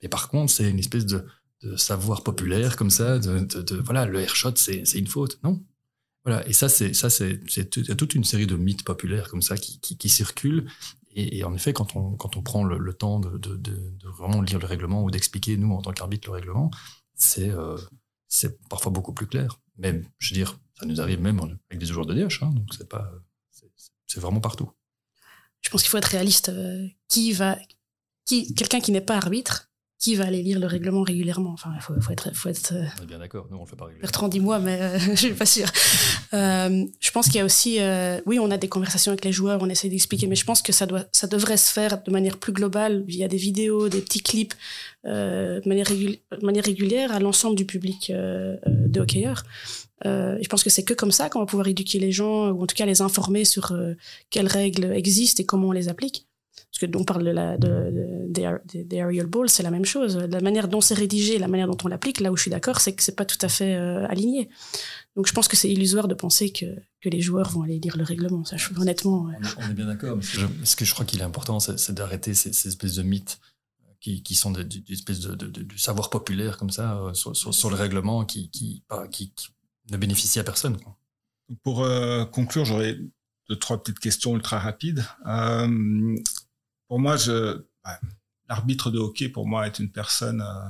[0.00, 1.26] Et par contre, c'est une espèce de,
[1.62, 5.38] de savoir populaire comme ça, de, voilà, le airshot, c'est, une faute.
[5.42, 5.62] Non?
[6.24, 6.46] Voilà.
[6.48, 7.40] Et ça, c'est, ça, c'est,
[7.96, 10.66] toute une série de mythes populaires comme ça qui, circulent
[11.14, 14.58] et, en effet, quand on, quand on prend le, temps de, de, de, vraiment lire
[14.58, 16.70] le règlement ou d'expliquer, nous, en tant qu'arbitre, le règlement,
[17.14, 17.76] c'est euh,
[18.28, 19.60] c'est parfois beaucoup plus clair.
[19.76, 21.38] Mais, je veux dire, ça nous arrive même
[21.70, 23.12] avec des joueurs de DH, hein, donc c'est pas,
[24.06, 24.70] c'est vraiment partout.
[25.60, 26.48] Je pense qu'il faut être réaliste.
[26.48, 27.58] Euh, qui va,
[28.24, 29.70] qui, quelqu'un qui n'est pas arbitre,
[30.02, 32.34] qui va aller lire le règlement régulièrement Enfin, il faut, faut, être.
[32.34, 34.02] Faut être euh, on est bien d'accord, nous on le fait pas régulièrement.
[34.02, 35.68] Bertrand, dis-moi, mais euh, je suis pas sûre.
[36.34, 37.76] Euh, je pense qu'il y a aussi.
[37.78, 40.60] Euh, oui, on a des conversations avec les joueurs, on essaie d'expliquer, mais je pense
[40.60, 44.00] que ça, doit, ça devrait se faire de manière plus globale, via des vidéos, des
[44.00, 44.54] petits clips,
[45.04, 49.44] de, manière de manière régulière à l'ensemble du public de hockeyeurs.
[50.04, 52.66] je pense que c'est que comme ça qu'on va pouvoir éduquer les gens, ou en
[52.66, 53.72] tout cas les informer sur
[54.30, 56.26] quelles règles existent et comment on les applique.
[56.82, 60.16] Parce que on parle de la, de, des aerial balls, c'est la même chose.
[60.16, 62.80] La manière dont c'est rédigé, la manière dont on l'applique, là où je suis d'accord,
[62.80, 64.48] c'est que c'est pas tout à fait euh, aligné.
[65.16, 66.66] Donc je pense que c'est illusoire de penser que,
[67.00, 68.44] que les joueurs vont aller lire le règlement.
[68.44, 69.28] Ça, honnêtement.
[69.58, 70.18] On, est bien d'accord.
[70.22, 73.38] Ce que je crois qu'il est important, c'est d'arrêter ces, ces, espèces de mythes
[74.00, 77.36] qui, qui sont des, des espèces de, de, du savoir populaire comme ça euh, sur,
[77.36, 79.32] sur, le règlement qui, qui, qui,
[79.90, 80.76] ne bénéficie à personne.
[80.80, 80.96] Quoi.
[81.62, 82.98] Pour euh, conclure, j'aurais
[83.48, 85.04] deux, trois petites questions ultra rapides.
[85.26, 86.16] Euh,
[86.92, 87.64] pour moi, je,
[88.50, 90.68] l'arbitre de hockey, pour moi, est une personne euh,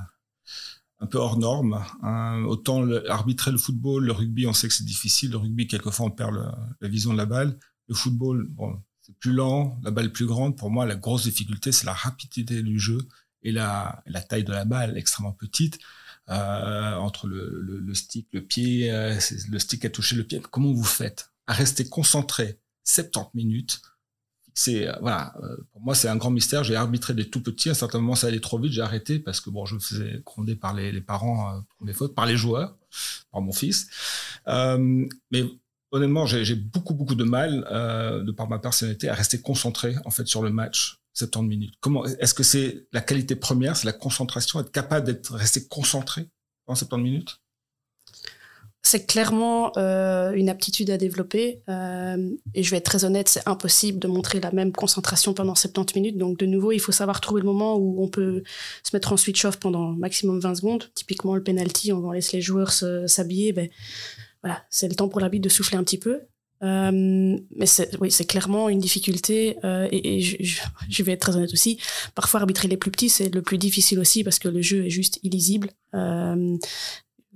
[1.01, 1.85] un peu hors norme.
[2.01, 2.45] Hein.
[2.45, 5.33] Autant arbitrer le football, le rugby, on sait que c'est difficile.
[5.33, 7.59] Le rugby, quelquefois, on perd la vision de la balle.
[7.89, 10.57] Le football, bon, c'est plus lent, la balle plus grande.
[10.57, 12.99] Pour moi, la grosse difficulté, c'est la rapidité du jeu
[13.43, 15.81] et la, la taille de la balle, extrêmement petite.
[16.29, 19.19] Euh, entre le, le, le, stick, le pied, euh,
[19.51, 20.41] le stick a touché le pied.
[20.53, 21.33] Comment vous faites?
[21.49, 23.83] À rester concentré 70 minutes
[24.55, 26.65] c'est euh, voilà euh, pour moi c'est un grand mystère.
[26.65, 27.69] J'ai arbitré des tout petits.
[27.69, 28.73] À un certain moment ça allait trop vite.
[28.73, 32.37] J'ai arrêté parce que bon je me faisais gronder par les, parents euh, par les
[32.37, 32.77] joueurs
[33.31, 33.89] par mon fils.
[34.47, 35.45] Mais
[35.91, 37.65] honnêtement j'ai beaucoup beaucoup de mal
[38.25, 41.75] de par ma personnalité à rester concentré en fait sur le match 70 minutes.
[41.81, 46.29] Comment est-ce que c'est la qualité première c'est la concentration être capable d'être resté concentré
[46.67, 47.39] pendant 70 minutes?
[48.83, 51.63] C'est clairement euh, une aptitude à développer.
[51.69, 55.55] Euh, et je vais être très honnête, c'est impossible de montrer la même concentration pendant
[55.55, 56.19] 70 minutes.
[56.19, 58.43] Donc, de nouveau, il faut savoir trouver le moment où on peut
[58.83, 60.91] se mettre en switch off pendant maximum 20 secondes.
[60.95, 63.53] Typiquement, le penalty, on laisse les joueurs s'habiller.
[63.53, 63.69] Ben,
[64.43, 66.21] voilà, c'est le temps pour l'arbitre de souffler un petit peu.
[66.65, 66.91] Euh,
[67.57, 67.67] mais
[68.01, 69.57] oui, c'est clairement une difficulté.
[69.93, 71.79] Et, je, vais être très honnête aussi.
[72.17, 74.91] Parfois, arbitrer les plus petits, c'est le plus difficile aussi parce que le jeu est
[74.91, 75.71] juste illisible.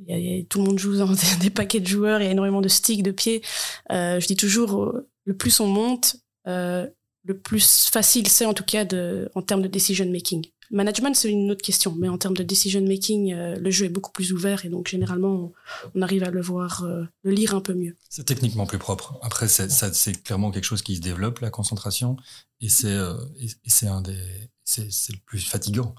[0.07, 2.61] Y a, tout le monde joue dans des, paquets de joueurs, il y a énormément
[2.61, 3.43] de sticks, de pieds.
[3.91, 6.17] Euh, je dis toujours, euh, le plus on monte,
[6.47, 6.87] euh,
[7.25, 10.47] le plus facile c'est en tout cas de, en termes de decision making.
[10.71, 14.13] management, c'est une autre question, mais en termes de decision making, le jeu est beaucoup
[14.13, 15.53] plus ouvert et donc généralement,
[15.95, 16.87] on, arrive à le voir,
[17.23, 17.97] le lire un peu mieux.
[18.11, 19.19] C'est techniquement plus propre.
[19.23, 22.17] Après, c'est clairement quelque chose qui se développe, la concentration,
[22.61, 22.97] et c'est
[23.41, 24.21] et, c'est un des,
[24.63, 25.97] c'est le plus fatigant.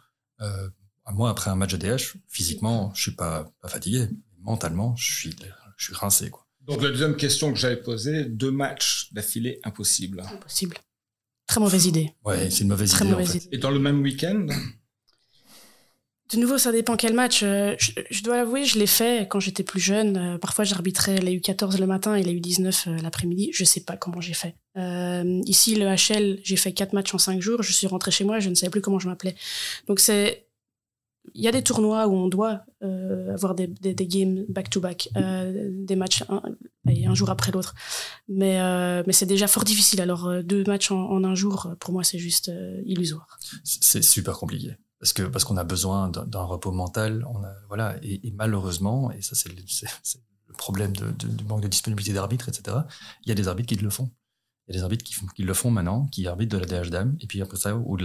[1.07, 4.07] Euh, moi, après un match de DH, physiquement, je suis pas, pas fatigué.
[4.41, 5.35] Mentalement, je suis,
[5.77, 6.45] je suis rincé, quoi.
[6.61, 10.21] Donc, la deuxième question que j'avais posée, deux matchs d'affilée impossible.
[10.33, 10.77] Impossible.
[11.47, 12.13] Très mauvaise idée.
[12.25, 13.11] Ouais, c'est une mauvaise Très idée.
[13.13, 13.37] mauvaise en fait.
[13.45, 13.55] idée.
[13.55, 14.47] Et dans le même week-end
[16.33, 17.41] De nouveau, ça dépend quel match.
[17.41, 20.17] Euh, Je, je dois l'avouer, je l'ai fait quand j'étais plus jeune.
[20.17, 23.49] Euh, Parfois, j'arbitrais les U14 le matin et les U19 euh, l'après-midi.
[23.53, 24.55] Je sais pas comment j'ai fait.
[24.75, 27.63] Euh, ici, le HL, j'ai fait quatre matchs en cinq jours.
[27.63, 29.35] Je suis rentrée chez moi, je ne savais plus comment je m'appelais.
[29.87, 30.46] Donc, c'est.
[31.33, 35.69] Il y a des tournois où on doit euh, avoir des, des, games back-to-back, euh,
[35.71, 37.75] des matchs un, jour après l'autre.
[38.27, 40.01] Mais, euh, mais c'est déjà fort difficile.
[40.01, 42.51] Alors, deux matchs en, un jour, pour moi, c'est juste
[42.85, 43.39] illusoire.
[43.63, 44.75] C'est super compliqué.
[44.99, 49.21] Parce que parce qu'on a besoin d'un repos mental, on a voilà et, malheureusement et
[49.21, 49.61] ça c'est le,
[50.57, 52.77] problème du manque de disponibilité d'arbitres etc.
[53.23, 54.09] Il y a des arbitres qui le font.
[54.67, 57.17] Il y a des arbitres qui, le font maintenant, qui arbitrent de la DH dame
[57.21, 57.97] et puis après ça ou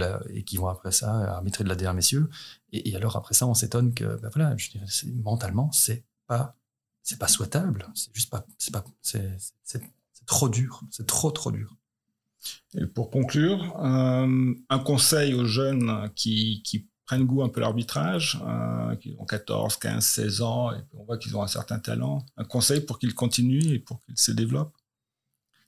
[0.45, 2.29] qui vont après ça arbitrer de la DH messieurs.
[2.71, 4.85] Et, alors après ça on s'étonne que ben voilà je dirais
[5.23, 6.55] mentalement c'est pas
[7.01, 7.87] c'est pas souhaitable.
[7.95, 9.81] C'est juste pas c'est pas c'est c'est
[10.25, 10.81] trop dur.
[10.89, 11.75] C'est trop trop dur.
[12.75, 16.63] Et pour conclure, euh, un conseil aux jeunes qui,
[17.05, 21.03] prennent goût un peu à l'arbitrage, euh, qui ont 14, 15, 16 ans, et on
[21.03, 24.31] voit qu'ils ont un certain talent, un conseil pour qu'ils continuent et pour qu'ils se
[24.31, 24.77] développent?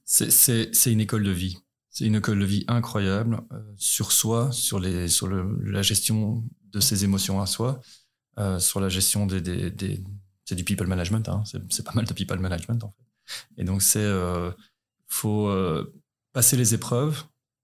[0.06, 1.58] C'est- une école de vie.
[1.90, 6.44] C'est une école de vie incroyable euh, sur soi, sur, les, sur le, la gestion
[6.72, 7.80] de ses émotions à soi,
[8.40, 9.42] euh, sur la gestion des...
[9.42, 10.04] des, des-
[10.48, 13.06] c'est du people management, hein, c'est pas mal de people management en fait.
[13.58, 14.00] Et donc c'est...
[14.00, 14.52] euh,
[15.08, 15.94] faut euh,
[16.34, 17.24] passer les épreuves,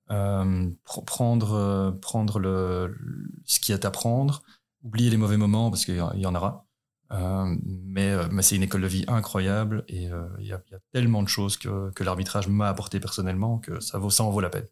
[0.09, 2.97] euh, pr- prendre, euh, prendre le,
[3.45, 4.41] ce qu'il y a à prendre,
[4.83, 6.65] oublier les mauvais moments parce qu'il y en aura.
[7.12, 10.62] Euh, mais euh, mais c'est une école de vie incroyable et euh, il y, a,
[10.93, 14.49] tellement de choses que, l'arbitrage m'a apporté personnellement que ça, vaut, ça en vaut la
[14.49, 14.68] peine.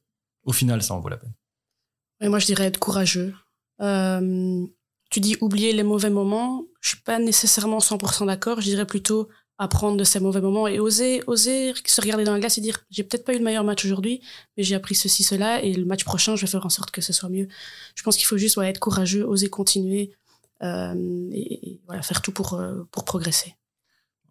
[0.45, 1.33] Au final, ça en vaut la peine.
[2.21, 3.33] Et moi, je dirais être courageux.
[3.79, 6.63] Tu dis oublier les mauvais moments.
[6.81, 8.61] Je suis pas nécessairement 100% d'accord.
[8.61, 9.27] Je dirais plutôt
[9.57, 12.85] apprendre de ces mauvais moments et oser, oser se regarder dans la glace et dire
[12.89, 14.21] j'ai peut-être pas eu le meilleur match aujourd'hui,
[14.55, 17.01] mais j'ai appris ceci, cela, et le match prochain, je vais faire en sorte que
[17.01, 17.49] ce soit mieux.
[17.95, 20.15] Je pense qu'il faut juste être courageux, oser continuer
[20.61, 23.55] et, et voilà, faire tout pour, euh, pour progresser.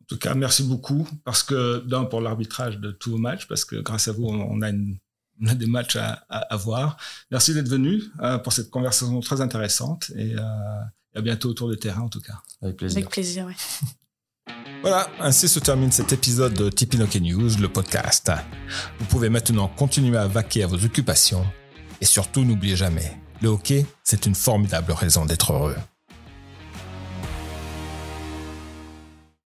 [0.02, 3.64] En tout cas, merci beaucoup, parce que d'un, pour l'arbitrage de tous vos matchs, parce
[3.64, 4.98] que grâce à vous, on, on a, une,
[5.42, 6.96] on a des matchs à, à, à voir.
[7.30, 10.40] Merci d'être venu euh, pour cette conversation très intéressante, et, euh,
[11.14, 12.40] et à bientôt autour du terrain, en tout cas.
[12.62, 12.98] Avec plaisir.
[12.98, 13.56] Avec plaisir, ouais.
[14.80, 18.30] Voilà, ainsi se termine cet épisode de Tipinoke News, le podcast.
[19.00, 21.44] Vous pouvez maintenant continuer à vaquer à vos occupations
[22.00, 25.76] et surtout n'oubliez jamais, le hockey, c'est une formidable raison d'être heureux.